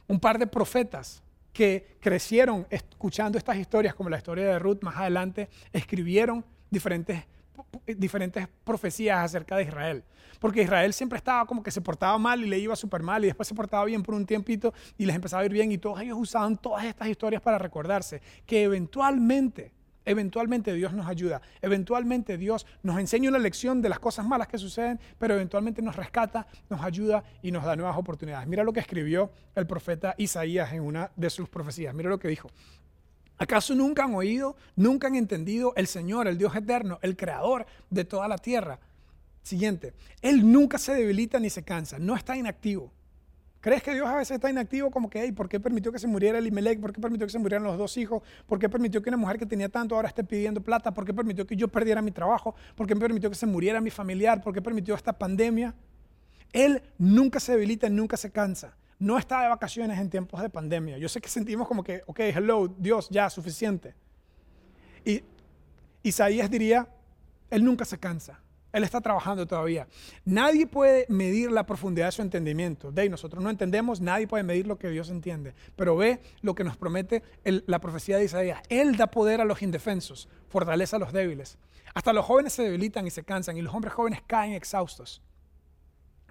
Un 0.07 0.19
par 0.19 0.37
de 0.37 0.45
profetas 0.45 1.23
que 1.51 1.97
crecieron 1.99 2.67
escuchando 2.69 3.39
estas 3.39 3.57
historias, 3.57 3.95
como 3.95 4.11
la 4.11 4.17
historia 4.17 4.45
de 4.45 4.59
Ruth 4.59 4.83
más 4.83 4.95
adelante, 4.95 5.49
escribieron 5.71 6.45
diferentes, 6.69 7.23
diferentes 7.87 8.47
profecías 8.63 9.17
acerca 9.17 9.57
de 9.57 9.63
Israel. 9.63 10.03
Porque 10.39 10.61
Israel 10.61 10.93
siempre 10.93 11.17
estaba 11.17 11.47
como 11.47 11.63
que 11.63 11.71
se 11.71 11.81
portaba 11.81 12.15
mal 12.19 12.43
y 12.43 12.47
le 12.47 12.59
iba 12.59 12.75
súper 12.75 13.01
mal 13.01 13.23
y 13.23 13.27
después 13.27 13.47
se 13.47 13.55
portaba 13.55 13.85
bien 13.85 14.03
por 14.03 14.13
un 14.13 14.27
tiempito 14.27 14.71
y 14.99 15.07
les 15.07 15.15
empezaba 15.15 15.41
a 15.41 15.45
ir 15.47 15.51
bien 15.51 15.71
y 15.71 15.79
todos 15.79 15.99
ellos 15.99 16.17
usaban 16.19 16.57
todas 16.57 16.85
estas 16.85 17.07
historias 17.07 17.41
para 17.41 17.57
recordarse 17.57 18.21
que 18.45 18.61
eventualmente 18.61 19.71
Eventualmente 20.05 20.73
Dios 20.73 20.93
nos 20.93 21.07
ayuda, 21.07 21.41
eventualmente 21.61 22.37
Dios 22.37 22.65
nos 22.83 22.99
enseña 22.99 23.29
una 23.29 23.39
lección 23.39 23.81
de 23.81 23.89
las 23.89 23.99
cosas 23.99 24.25
malas 24.25 24.47
que 24.47 24.57
suceden, 24.57 24.99
pero 25.17 25.35
eventualmente 25.35 25.81
nos 25.81 25.95
rescata, 25.95 26.45
nos 26.69 26.81
ayuda 26.81 27.23
y 27.41 27.51
nos 27.51 27.63
da 27.63 27.75
nuevas 27.75 27.97
oportunidades. 27.97 28.47
Mira 28.47 28.63
lo 28.63 28.73
que 28.73 28.81
escribió 28.81 29.31
el 29.55 29.65
profeta 29.65 30.15
Isaías 30.17 30.73
en 30.73 30.81
una 30.81 31.11
de 31.15 31.29
sus 31.29 31.47
profecías. 31.47 31.93
Mira 31.93 32.09
lo 32.09 32.19
que 32.19 32.27
dijo. 32.27 32.49
¿Acaso 33.37 33.73
nunca 33.75 34.03
han 34.03 34.13
oído, 34.13 34.55
nunca 34.75 35.07
han 35.07 35.15
entendido 35.15 35.73
el 35.75 35.87
Señor, 35.87 36.27
el 36.27 36.37
Dios 36.37 36.55
eterno, 36.55 36.99
el 37.01 37.15
creador 37.17 37.65
de 37.89 38.05
toda 38.05 38.27
la 38.27 38.37
tierra? 38.37 38.79
Siguiente, 39.41 39.93
Él 40.21 40.49
nunca 40.51 40.77
se 40.77 40.93
debilita 40.93 41.39
ni 41.39 41.49
se 41.49 41.63
cansa, 41.63 41.99
no 41.99 42.15
está 42.15 42.37
inactivo. 42.37 42.91
¿Crees 43.63 43.81
que 43.81 43.93
Dios 43.93 44.05
a 44.05 44.17
veces 44.17 44.35
está 44.35 44.49
inactivo 44.49 44.91
como 44.91 45.09
que, 45.09 45.31
¿por 45.31 45.47
qué 45.47 45.57
permitió 45.57 45.89
que 45.89 45.97
se 45.97 46.05
muriera 46.05 46.37
Elimelech? 46.37 46.81
¿Por 46.81 46.91
qué 46.91 46.99
permitió 46.99 47.25
que 47.25 47.31
se 47.31 47.39
murieran 47.39 47.63
los 47.63 47.77
dos 47.77 47.95
hijos? 47.95 48.21
¿Por 48.45 48.59
qué 48.59 48.67
permitió 48.67 49.01
que 49.01 49.09
una 49.09 49.15
mujer 49.15 49.39
que 49.39 49.45
tenía 49.45 49.69
tanto 49.69 49.95
ahora 49.95 50.09
esté 50.09 50.21
pidiendo 50.25 50.59
plata? 50.59 50.93
¿Por 50.93 51.05
qué 51.05 51.13
permitió 51.13 51.47
que 51.47 51.55
yo 51.55 51.69
perdiera 51.69 52.01
mi 52.01 52.11
trabajo? 52.11 52.55
¿Por 52.75 52.87
qué 52.87 52.93
permitió 52.93 53.29
que 53.29 53.37
se 53.37 53.45
muriera 53.45 53.79
mi 53.79 53.89
familiar? 53.89 54.41
¿Por 54.41 54.53
qué 54.53 54.61
permitió 54.61 54.95
esta 54.95 55.13
pandemia? 55.13 55.73
Él 56.51 56.83
nunca 56.97 57.39
se 57.39 57.53
debilita, 57.53 57.87
nunca 57.87 58.17
se 58.17 58.31
cansa. 58.31 58.75
No 58.99 59.17
está 59.17 59.41
de 59.41 59.47
vacaciones 59.47 59.97
en 59.97 60.09
tiempos 60.09 60.41
de 60.41 60.49
pandemia. 60.49 60.97
Yo 60.97 61.07
sé 61.07 61.21
que 61.21 61.29
sentimos 61.29 61.65
como 61.65 61.85
que, 61.85 62.01
ok, 62.05 62.19
hello, 62.19 62.67
Dios, 62.67 63.07
ya, 63.11 63.29
suficiente. 63.29 63.95
Y 65.05 65.23
Isaías 66.03 66.51
diría, 66.51 66.89
Él 67.49 67.63
nunca 67.63 67.85
se 67.85 67.97
cansa. 67.97 68.42
Él 68.73 68.83
está 68.83 69.01
trabajando 69.01 69.45
todavía. 69.45 69.87
Nadie 70.25 70.65
puede 70.65 71.05
medir 71.07 71.51
la 71.51 71.63
profundidad 71.63 72.07
de 72.07 72.11
su 72.11 72.23
entendimiento. 72.23 72.91
De 72.91 73.03
ahí 73.03 73.09
nosotros 73.09 73.43
no 73.43 73.51
entendemos, 73.51 74.01
nadie 74.01 74.27
puede 74.27 74.43
medir 74.43 74.65
lo 74.65 74.79
que 74.79 74.89
Dios 74.89 75.11
entiende. 75.11 75.53
Pero 75.75 75.95
ve 75.95 76.19
lo 76.41 76.55
que 76.55 76.63
nos 76.63 76.75
promete 76.75 77.21
la 77.43 77.79
profecía 77.79 78.17
de 78.17 78.25
Isaías. 78.25 78.61
Él 78.69 78.97
da 78.97 79.07
poder 79.07 79.41
a 79.41 79.45
los 79.45 79.61
indefensos, 79.61 80.27
fortaleza 80.49 80.95
a 80.95 80.99
los 80.99 81.13
débiles. 81.13 81.59
Hasta 81.93 82.13
los 82.13 82.25
jóvenes 82.25 82.53
se 82.53 82.63
debilitan 82.63 83.05
y 83.05 83.11
se 83.11 83.23
cansan 83.23 83.57
y 83.57 83.61
los 83.61 83.75
hombres 83.75 83.93
jóvenes 83.93 84.23
caen 84.25 84.53
exhaustos. 84.53 85.21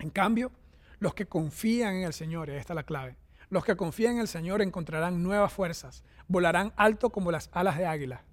En 0.01 0.11
cambio, 0.11 0.51
los 0.99 1.15
que 1.15 1.27
confían 1.27 1.95
en 1.95 2.03
el 2.03 2.13
Señor, 2.13 2.49
y 2.49 2.55
esta 2.55 2.73
es 2.73 2.77
la 2.77 2.83
clave, 2.83 3.17
los 3.51 3.65
que 3.65 3.77
confían 3.77 4.15
en 4.15 4.21
el 4.21 4.29
Señor 4.29 4.63
encontrarán 4.63 5.23
nuevas 5.23 5.53
fuerzas, 5.53 6.03
volarán 6.27 6.73
alto 6.75 7.11
como 7.11 7.31
las 7.31 7.51
alas 7.53 7.79
de 7.79 7.87
águila, 7.87 8.25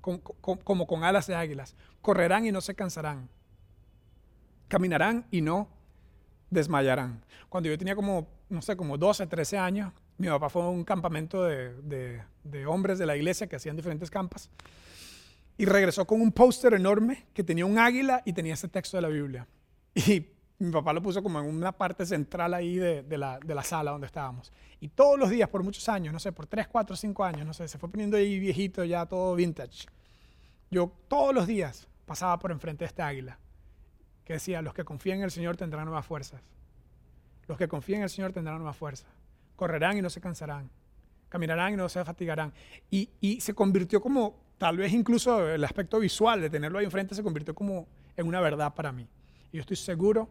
como 0.00 0.86
con 0.86 1.04
alas 1.04 1.26
de 1.26 1.34
águilas, 1.34 1.76
correrán 2.00 2.46
y 2.46 2.52
no 2.52 2.62
se 2.62 2.74
cansarán 2.74 3.28
caminarán 4.68 5.26
y 5.30 5.40
no 5.40 5.68
desmayarán. 6.50 7.24
Cuando 7.48 7.68
yo 7.68 7.78
tenía 7.78 7.96
como, 7.96 8.28
no 8.48 8.62
sé, 8.62 8.76
como 8.76 8.96
12, 8.96 9.26
13 9.26 9.58
años, 9.58 9.92
mi 10.18 10.28
papá 10.28 10.48
fue 10.48 10.62
a 10.62 10.66
un 10.66 10.84
campamento 10.84 11.44
de, 11.44 12.22
hombres 12.66 12.98
de 12.98 13.06
la 13.06 13.16
iglesia 13.16 13.46
que 13.46 13.56
hacían 13.56 13.76
diferentes 13.76 14.10
campas 14.10 14.50
y 15.56 15.64
regresó 15.64 16.06
con 16.06 16.20
un 16.20 16.32
póster 16.32 16.74
enorme 16.74 17.26
que 17.34 17.42
tenía 17.42 17.66
un 17.66 17.78
águila 17.78 18.22
y 18.24 18.32
tenía 18.32 18.54
ese 18.54 18.68
texto 18.68 18.96
de 18.96 19.02
la 19.02 19.08
Biblia. 19.08 19.46
Y 19.94 20.26
mi 20.58 20.72
papá 20.72 20.92
lo 20.92 21.02
puso 21.02 21.22
como 21.22 21.40
en 21.40 21.46
una 21.46 21.72
parte 21.72 22.04
central 22.06 22.54
ahí 22.54 22.76
de, 22.76 23.04
la, 23.16 23.38
de, 23.38 23.54
la, 23.54 23.62
sala 23.62 23.92
donde 23.92 24.06
estábamos. 24.06 24.52
Y 24.80 24.88
todos 24.88 25.18
los 25.18 25.30
días, 25.30 25.48
por 25.48 25.62
muchos 25.62 25.88
años, 25.88 26.12
no 26.12 26.18
sé, 26.18 26.32
por 26.32 26.46
3, 26.46 26.68
4, 26.68 26.96
5 26.96 27.24
años, 27.24 27.46
no 27.46 27.52
sé, 27.52 27.66
se 27.68 27.78
fue 27.78 27.88
poniendo 27.88 28.16
ahí 28.16 28.38
viejito 28.38 28.84
ya, 28.84 29.06
todo 29.06 29.34
vintage. 29.34 29.86
Yo 30.70 30.92
todos 31.08 31.34
los 31.34 31.46
días 31.46 31.88
pasaba 32.06 32.38
por 32.38 32.50
enfrente 32.50 32.84
de 32.84 32.88
este 32.88 33.02
águila 33.02 33.38
que 34.28 34.34
decía, 34.34 34.60
los 34.60 34.74
que 34.74 34.84
confían 34.84 35.18
en 35.18 35.24
el 35.24 35.30
Señor 35.30 35.56
tendrán 35.56 35.86
nuevas 35.86 36.04
fuerzas. 36.04 36.42
Los 37.46 37.56
que 37.56 37.66
confían 37.66 38.00
en 38.00 38.02
el 38.04 38.10
Señor 38.10 38.30
tendrán 38.30 38.58
nuevas 38.58 38.76
fuerzas. 38.76 39.08
Correrán 39.56 39.96
y 39.96 40.02
no 40.02 40.10
se 40.10 40.20
cansarán. 40.20 40.68
Caminarán 41.30 41.72
y 41.72 41.76
no 41.76 41.88
se 41.88 42.04
fatigarán. 42.04 42.52
Y, 42.90 43.08
y 43.22 43.40
se 43.40 43.54
convirtió 43.54 44.02
como, 44.02 44.38
tal 44.58 44.76
vez 44.76 44.92
incluso 44.92 45.48
el 45.48 45.64
aspecto 45.64 45.98
visual 45.98 46.42
de 46.42 46.50
tenerlo 46.50 46.78
ahí 46.78 46.84
enfrente 46.84 47.14
se 47.14 47.22
convirtió 47.22 47.54
como 47.54 47.88
en 48.18 48.26
una 48.26 48.42
verdad 48.42 48.74
para 48.74 48.92
mí. 48.92 49.08
Y 49.50 49.56
yo 49.56 49.60
estoy 49.62 49.76
seguro 49.76 50.28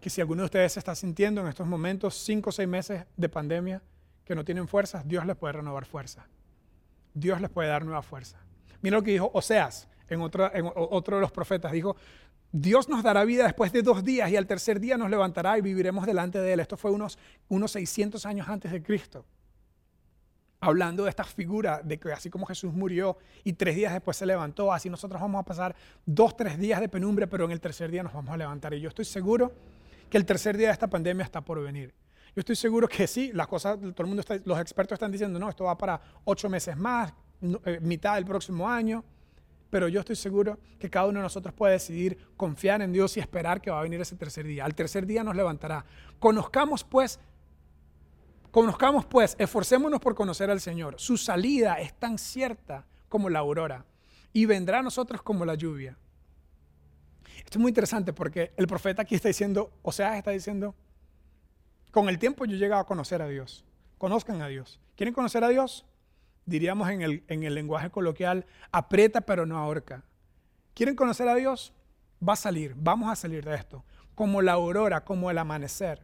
que 0.00 0.08
si 0.08 0.20
alguno 0.20 0.42
de 0.42 0.44
ustedes 0.44 0.74
se 0.74 0.78
está 0.78 0.94
sintiendo 0.94 1.40
en 1.40 1.48
estos 1.48 1.66
momentos, 1.66 2.14
cinco 2.14 2.50
o 2.50 2.52
seis 2.52 2.68
meses 2.68 3.06
de 3.16 3.28
pandemia, 3.28 3.82
que 4.24 4.36
no 4.36 4.44
tienen 4.44 4.68
fuerzas, 4.68 5.04
Dios 5.08 5.26
les 5.26 5.34
puede 5.34 5.54
renovar 5.54 5.84
fuerza. 5.84 6.28
Dios 7.12 7.40
les 7.40 7.50
puede 7.50 7.70
dar 7.70 7.84
nueva 7.84 8.02
fuerza. 8.02 8.38
Mira 8.82 8.98
lo 8.98 9.02
que 9.02 9.10
dijo 9.10 9.32
Oseas 9.34 9.88
en 10.08 10.20
otro, 10.20 10.54
en 10.54 10.70
otro 10.74 11.16
de 11.16 11.22
los 11.22 11.32
profetas. 11.32 11.72
Dijo, 11.72 11.96
Dios 12.52 12.88
nos 12.88 13.02
dará 13.02 13.24
vida 13.24 13.44
después 13.44 13.72
de 13.72 13.82
dos 13.82 14.02
días 14.04 14.30
y 14.30 14.36
al 14.36 14.46
tercer 14.46 14.80
día 14.80 14.96
nos 14.96 15.08
levantará 15.08 15.56
y 15.56 15.60
viviremos 15.60 16.04
delante 16.04 16.40
de 16.40 16.52
Él. 16.52 16.60
Esto 16.60 16.76
fue 16.76 16.90
unos, 16.90 17.18
unos 17.48 17.70
600 17.72 18.26
años 18.26 18.48
antes 18.48 18.72
de 18.72 18.82
Cristo. 18.82 19.24
Hablando 20.58 21.04
de 21.04 21.10
esta 21.10 21.24
figura 21.24 21.80
de 21.82 21.98
que 21.98 22.12
así 22.12 22.28
como 22.28 22.44
Jesús 22.46 22.74
murió 22.74 23.16
y 23.44 23.52
tres 23.52 23.76
días 23.76 23.92
después 23.92 24.16
se 24.16 24.26
levantó, 24.26 24.72
así 24.72 24.90
nosotros 24.90 25.20
vamos 25.20 25.40
a 25.40 25.44
pasar 25.44 25.74
dos, 26.04 26.36
tres 26.36 26.58
días 26.58 26.80
de 26.80 26.88
penumbre, 26.88 27.26
pero 27.26 27.44
en 27.44 27.52
el 27.52 27.60
tercer 27.60 27.90
día 27.90 28.02
nos 28.02 28.12
vamos 28.12 28.34
a 28.34 28.36
levantar. 28.36 28.74
Y 28.74 28.80
yo 28.80 28.88
estoy 28.88 29.04
seguro 29.04 29.52
que 30.10 30.18
el 30.18 30.26
tercer 30.26 30.56
día 30.56 30.66
de 30.66 30.72
esta 30.72 30.88
pandemia 30.88 31.24
está 31.24 31.40
por 31.40 31.62
venir. 31.62 31.94
Yo 32.34 32.40
estoy 32.40 32.56
seguro 32.56 32.88
que 32.88 33.06
sí, 33.06 33.30
las 33.32 33.46
cosas, 33.46 33.78
todo 33.78 34.02
el 34.02 34.06
mundo 34.06 34.22
los 34.44 34.60
expertos 34.60 34.96
están 34.96 35.10
diciendo, 35.10 35.38
no, 35.38 35.48
esto 35.48 35.64
va 35.64 35.78
para 35.78 36.00
ocho 36.24 36.48
meses 36.48 36.76
más, 36.76 37.12
eh, 37.64 37.78
mitad 37.80 38.16
del 38.16 38.24
próximo 38.24 38.68
año 38.68 39.04
pero 39.70 39.88
yo 39.88 40.00
estoy 40.00 40.16
seguro 40.16 40.58
que 40.78 40.90
cada 40.90 41.06
uno 41.06 41.20
de 41.20 41.22
nosotros 41.22 41.54
puede 41.54 41.74
decidir 41.74 42.18
confiar 42.36 42.82
en 42.82 42.92
Dios 42.92 43.16
y 43.16 43.20
esperar 43.20 43.60
que 43.60 43.70
va 43.70 43.78
a 43.78 43.82
venir 43.82 44.00
ese 44.00 44.16
tercer 44.16 44.44
día. 44.46 44.64
Al 44.64 44.74
tercer 44.74 45.06
día 45.06 45.22
nos 45.22 45.36
levantará. 45.36 45.84
Conozcamos 46.18 46.84
pues, 46.84 47.20
conozcamos 48.50 49.06
pues, 49.06 49.36
esforcémonos 49.38 50.00
por 50.00 50.14
conocer 50.14 50.50
al 50.50 50.60
Señor. 50.60 50.96
Su 50.98 51.16
salida 51.16 51.80
es 51.80 51.94
tan 51.94 52.18
cierta 52.18 52.84
como 53.08 53.30
la 53.30 53.38
aurora 53.38 53.86
y 54.32 54.44
vendrá 54.44 54.80
a 54.80 54.82
nosotros 54.82 55.22
como 55.22 55.44
la 55.44 55.54
lluvia. 55.54 55.96
Esto 57.38 57.58
es 57.58 57.62
muy 57.62 57.70
interesante 57.70 58.12
porque 58.12 58.52
el 58.56 58.66
profeta 58.66 59.02
aquí 59.02 59.14
está 59.14 59.28
diciendo, 59.28 59.72
o 59.82 59.92
sea, 59.92 60.18
está 60.18 60.32
diciendo, 60.32 60.74
con 61.90 62.08
el 62.08 62.18
tiempo 62.18 62.44
yo 62.44 62.56
he 62.56 62.58
llegado 62.58 62.82
a 62.82 62.86
conocer 62.86 63.22
a 63.22 63.28
Dios. 63.28 63.64
Conozcan 63.98 64.42
a 64.42 64.48
Dios. 64.48 64.80
¿Quieren 64.96 65.14
conocer 65.14 65.44
a 65.44 65.48
Dios? 65.48 65.84
Diríamos 66.46 66.88
en 66.90 67.02
el, 67.02 67.24
en 67.28 67.42
el 67.42 67.54
lenguaje 67.54 67.90
coloquial, 67.90 68.46
aprieta 68.72 69.20
pero 69.22 69.46
no 69.46 69.58
ahorca. 69.58 70.04
¿Quieren 70.74 70.96
conocer 70.96 71.28
a 71.28 71.34
Dios? 71.34 71.72
Va 72.26 72.34
a 72.34 72.36
salir, 72.36 72.74
vamos 72.76 73.10
a 73.10 73.16
salir 73.16 73.44
de 73.44 73.54
esto. 73.54 73.84
Como 74.14 74.42
la 74.42 74.52
aurora, 74.52 75.04
como 75.04 75.30
el 75.30 75.38
amanecer. 75.38 76.02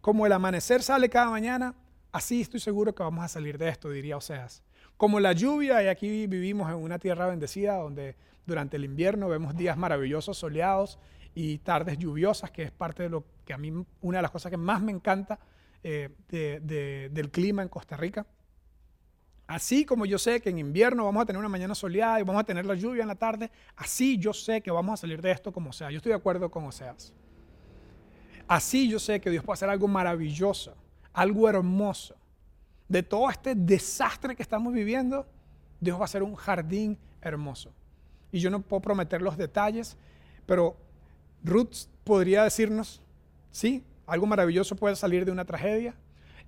Como 0.00 0.26
el 0.26 0.32
amanecer 0.32 0.82
sale 0.82 1.08
cada 1.08 1.30
mañana, 1.30 1.74
así 2.12 2.40
estoy 2.40 2.60
seguro 2.60 2.94
que 2.94 3.02
vamos 3.02 3.24
a 3.24 3.28
salir 3.28 3.58
de 3.58 3.68
esto, 3.68 3.90
diría 3.90 4.16
Oseas. 4.16 4.62
Como 4.96 5.20
la 5.20 5.32
lluvia, 5.32 5.82
y 5.82 5.88
aquí 5.88 6.26
vivimos 6.26 6.70
en 6.70 6.76
una 6.76 6.98
tierra 6.98 7.26
bendecida 7.26 7.76
donde 7.76 8.16
durante 8.46 8.76
el 8.76 8.84
invierno 8.84 9.28
vemos 9.28 9.56
días 9.56 9.76
maravillosos, 9.76 10.38
soleados 10.38 10.98
y 11.34 11.58
tardes 11.58 11.98
lluviosas, 11.98 12.50
que 12.50 12.62
es 12.64 12.70
parte 12.70 13.04
de 13.04 13.08
lo 13.08 13.24
que 13.44 13.52
a 13.52 13.58
mí, 13.58 13.72
una 14.00 14.18
de 14.18 14.22
las 14.22 14.30
cosas 14.30 14.50
que 14.50 14.56
más 14.56 14.82
me 14.82 14.92
encanta 14.92 15.38
eh, 15.82 16.10
del 16.28 17.30
clima 17.30 17.62
en 17.62 17.68
Costa 17.68 17.96
Rica. 17.96 18.26
Así 19.50 19.84
como 19.84 20.06
yo 20.06 20.16
sé 20.16 20.40
que 20.40 20.48
en 20.50 20.60
invierno 20.60 21.04
vamos 21.04 21.24
a 21.24 21.26
tener 21.26 21.40
una 21.40 21.48
mañana 21.48 21.74
soleada 21.74 22.20
y 22.20 22.22
vamos 22.22 22.40
a 22.40 22.44
tener 22.44 22.64
la 22.64 22.76
lluvia 22.76 23.02
en 23.02 23.08
la 23.08 23.16
tarde, 23.16 23.50
así 23.74 24.16
yo 24.16 24.32
sé 24.32 24.60
que 24.60 24.70
vamos 24.70 24.92
a 24.92 24.96
salir 24.98 25.20
de 25.20 25.32
esto 25.32 25.50
como 25.50 25.72
sea. 25.72 25.90
Yo 25.90 25.96
estoy 25.96 26.10
de 26.10 26.16
acuerdo 26.18 26.48
con 26.52 26.66
Oseas. 26.66 27.12
Así 28.46 28.88
yo 28.88 29.00
sé 29.00 29.20
que 29.20 29.28
Dios 29.28 29.42
puede 29.42 29.54
hacer 29.54 29.68
algo 29.68 29.88
maravilloso, 29.88 30.76
algo 31.12 31.48
hermoso. 31.48 32.14
De 32.86 33.02
todo 33.02 33.28
este 33.28 33.56
desastre 33.56 34.36
que 34.36 34.42
estamos 34.44 34.72
viviendo, 34.72 35.26
Dios 35.80 35.98
va 35.98 36.02
a 36.02 36.04
hacer 36.04 36.22
un 36.22 36.36
jardín 36.36 36.96
hermoso. 37.20 37.72
Y 38.30 38.38
yo 38.38 38.50
no 38.50 38.62
puedo 38.62 38.80
prometer 38.80 39.20
los 39.20 39.36
detalles, 39.36 39.96
pero 40.46 40.76
Ruth 41.42 41.88
podría 42.04 42.44
decirnos, 42.44 43.02
sí, 43.50 43.82
algo 44.06 44.26
maravilloso 44.26 44.76
puede 44.76 44.94
salir 44.94 45.24
de 45.24 45.32
una 45.32 45.44
tragedia. 45.44 45.96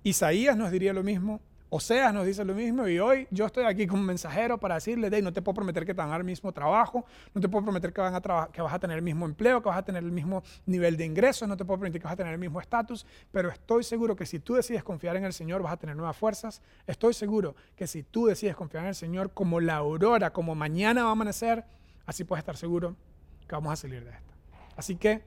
Isaías 0.03 0.55
nos 0.55 0.71
diría 0.71 0.93
lo 0.93 1.03
mismo. 1.03 1.41
Oseas 1.75 2.13
nos 2.13 2.27
dice 2.27 2.45
lo 2.45 2.53
mismo 2.53 2.87
y 2.87 2.99
hoy 2.99 3.27
yo 3.31 3.47
estoy 3.47 3.63
aquí 3.63 3.87
como 3.87 4.03
mensajero 4.03 4.59
para 4.59 4.75
decirle, 4.75 5.09
de 5.09 5.23
no 5.23 5.33
te 5.33 5.41
puedo 5.41 5.55
prometer 5.55 5.87
que 5.87 5.95
te 5.95 5.97
van 5.97 6.09
a 6.09 6.11
dar 6.11 6.21
el 6.21 6.25
mismo 6.25 6.51
trabajo, 6.51 7.03
no 7.33 7.41
te 7.41 7.49
puedo 7.49 7.63
prometer 7.63 7.91
que, 7.91 7.99
van 7.99 8.13
a 8.13 8.21
que 8.51 8.61
vas 8.61 8.73
a 8.75 8.77
tener 8.77 8.97
el 8.97 9.03
mismo 9.03 9.25
empleo, 9.25 9.59
que 9.59 9.69
vas 9.69 9.79
a 9.79 9.81
tener 9.83 10.03
el 10.03 10.11
mismo 10.11 10.43
nivel 10.67 10.97
de 10.97 11.05
ingresos, 11.05 11.47
no 11.47 11.57
te 11.57 11.65
puedo 11.65 11.79
prometer 11.79 11.99
que 11.99 12.03
vas 12.03 12.13
a 12.13 12.17
tener 12.17 12.31
el 12.31 12.37
mismo 12.37 12.61
estatus, 12.61 13.07
pero 13.31 13.49
estoy 13.49 13.83
seguro 13.83 14.15
que 14.15 14.27
si 14.27 14.37
tú 14.37 14.53
decides 14.53 14.83
confiar 14.83 15.15
en 15.15 15.23
el 15.25 15.33
Señor 15.33 15.63
vas 15.63 15.73
a 15.73 15.77
tener 15.77 15.95
nuevas 15.95 16.15
fuerzas. 16.15 16.61
Estoy 16.85 17.15
seguro 17.15 17.55
que 17.75 17.87
si 17.87 18.03
tú 18.03 18.27
decides 18.27 18.55
confiar 18.55 18.83
en 18.83 18.89
el 18.89 18.95
Señor 18.95 19.33
como 19.33 19.59
la 19.59 19.77
aurora, 19.77 20.31
como 20.31 20.53
mañana 20.53 21.01
va 21.01 21.09
a 21.09 21.13
amanecer, 21.13 21.65
así 22.05 22.23
puedes 22.23 22.43
estar 22.43 22.55
seguro 22.55 22.95
que 23.47 23.55
vamos 23.55 23.73
a 23.73 23.77
salir 23.77 24.03
de 24.03 24.11
esto. 24.11 24.31
Así 24.77 24.95
que, 24.95 25.23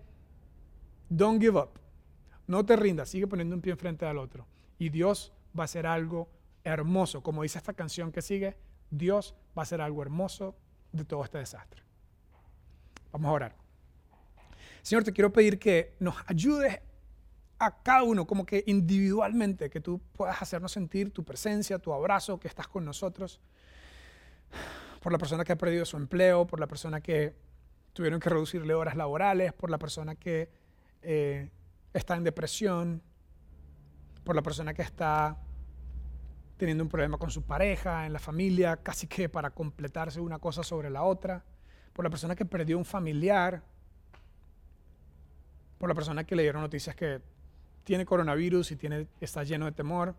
don't 1.08 1.42
give 1.42 1.58
up. 1.58 1.70
No 2.46 2.64
te 2.64 2.76
rindas, 2.76 3.08
sigue 3.08 3.26
poniendo 3.26 3.56
un 3.56 3.62
pie 3.62 3.72
enfrente 3.72 4.06
al 4.06 4.18
otro. 4.18 4.46
Y 4.78 4.90
Dios 4.90 5.32
va 5.58 5.62
a 5.62 5.64
hacer 5.64 5.88
algo 5.88 6.35
hermoso. 6.66 7.22
Como 7.22 7.42
dice 7.42 7.58
esta 7.58 7.72
canción 7.72 8.12
que 8.12 8.20
sigue, 8.20 8.56
Dios 8.90 9.34
va 9.56 9.62
a 9.62 9.64
hacer 9.64 9.80
algo 9.80 10.02
hermoso 10.02 10.56
de 10.92 11.04
todo 11.04 11.24
este 11.24 11.38
desastre. 11.38 11.82
Vamos 13.12 13.28
a 13.28 13.32
orar. 13.32 13.56
Señor, 14.82 15.04
te 15.04 15.12
quiero 15.12 15.32
pedir 15.32 15.58
que 15.58 15.94
nos 16.00 16.16
ayudes 16.26 16.80
a 17.58 17.82
cada 17.82 18.02
uno, 18.02 18.26
como 18.26 18.44
que 18.44 18.64
individualmente, 18.66 19.70
que 19.70 19.80
tú 19.80 20.00
puedas 20.12 20.40
hacernos 20.42 20.72
sentir 20.72 21.12
tu 21.12 21.24
presencia, 21.24 21.78
tu 21.78 21.92
abrazo, 21.92 22.38
que 22.38 22.48
estás 22.48 22.68
con 22.68 22.84
nosotros. 22.84 23.40
Por 25.00 25.12
la 25.12 25.18
persona 25.18 25.44
que 25.44 25.52
ha 25.52 25.56
perdido 25.56 25.84
su 25.84 25.96
empleo, 25.96 26.46
por 26.46 26.60
la 26.60 26.66
persona 26.66 27.00
que 27.00 27.34
tuvieron 27.92 28.20
que 28.20 28.28
reducirle 28.28 28.74
horas 28.74 28.96
laborales, 28.96 29.52
por 29.52 29.70
la 29.70 29.78
persona 29.78 30.16
que 30.16 30.50
eh, 31.02 31.50
está 31.94 32.16
en 32.16 32.24
depresión, 32.24 33.02
por 34.24 34.34
la 34.34 34.42
persona 34.42 34.74
que 34.74 34.82
está 34.82 35.38
teniendo 36.56 36.84
un 36.84 36.90
problema 36.90 37.18
con 37.18 37.30
su 37.30 37.42
pareja, 37.42 38.06
en 38.06 38.12
la 38.12 38.18
familia, 38.18 38.76
casi 38.76 39.06
que 39.06 39.28
para 39.28 39.50
completarse 39.50 40.20
una 40.20 40.38
cosa 40.38 40.62
sobre 40.62 40.90
la 40.90 41.02
otra, 41.02 41.44
por 41.92 42.04
la 42.04 42.10
persona 42.10 42.34
que 42.34 42.44
perdió 42.44 42.78
un 42.78 42.84
familiar, 42.84 43.62
por 45.78 45.88
la 45.88 45.94
persona 45.94 46.24
que 46.24 46.34
le 46.34 46.42
dieron 46.42 46.62
noticias 46.62 46.96
que 46.96 47.20
tiene 47.84 48.04
coronavirus 48.04 48.72
y 48.72 48.76
tiene, 48.76 49.06
está 49.20 49.44
lleno 49.44 49.66
de 49.66 49.72
temor, 49.72 50.14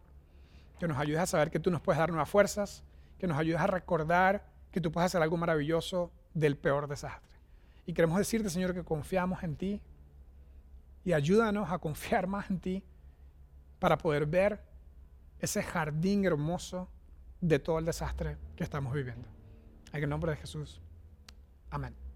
que 0.80 0.88
nos 0.88 0.98
ayudes 0.98 1.22
a 1.22 1.26
saber 1.26 1.50
que 1.50 1.60
tú 1.60 1.72
nos 1.72 1.82
puedes 1.82 2.00
dar 2.00 2.10
nuevas 2.10 2.30
fuerzas, 2.30 2.84
que 3.18 3.28
nos 3.28 3.38
ayudes 3.38 3.60
a 3.60 3.68
recordar 3.68 4.46
que 4.72 4.80
tú 4.80 4.92
puedes 4.92 5.08
hacer 5.08 5.22
algo 5.22 5.38
maravilloso 5.38 6.12
del 6.34 6.56
peor 6.56 6.88
desastre. 6.88 7.36
Y 7.86 7.94
queremos 7.94 8.18
decirte, 8.18 8.50
Señor, 8.50 8.74
que 8.74 8.84
confiamos 8.84 9.42
en 9.44 9.56
ti 9.56 9.82
y 11.04 11.14
ayúdanos 11.14 11.72
a 11.72 11.80
confiar 11.80 12.28
más 12.28 12.50
en 12.52 12.60
ti 12.60 12.84
para 13.80 13.98
poder 13.98 14.26
ver 14.26 14.67
ese 15.40 15.64
jardín 15.64 16.26
hermoso 16.26 16.90
de 17.42 17.60
todo 17.60 17.80
el 17.80 17.86
desastre 17.86 18.38
que 18.56 18.64
estamos 18.64 18.94
viviendo. 18.94 19.28
En 19.94 20.04
el 20.04 20.10
nombre 20.10 20.32
de 20.32 20.38
Jesús. 20.38 20.82
Amén. 21.70 22.07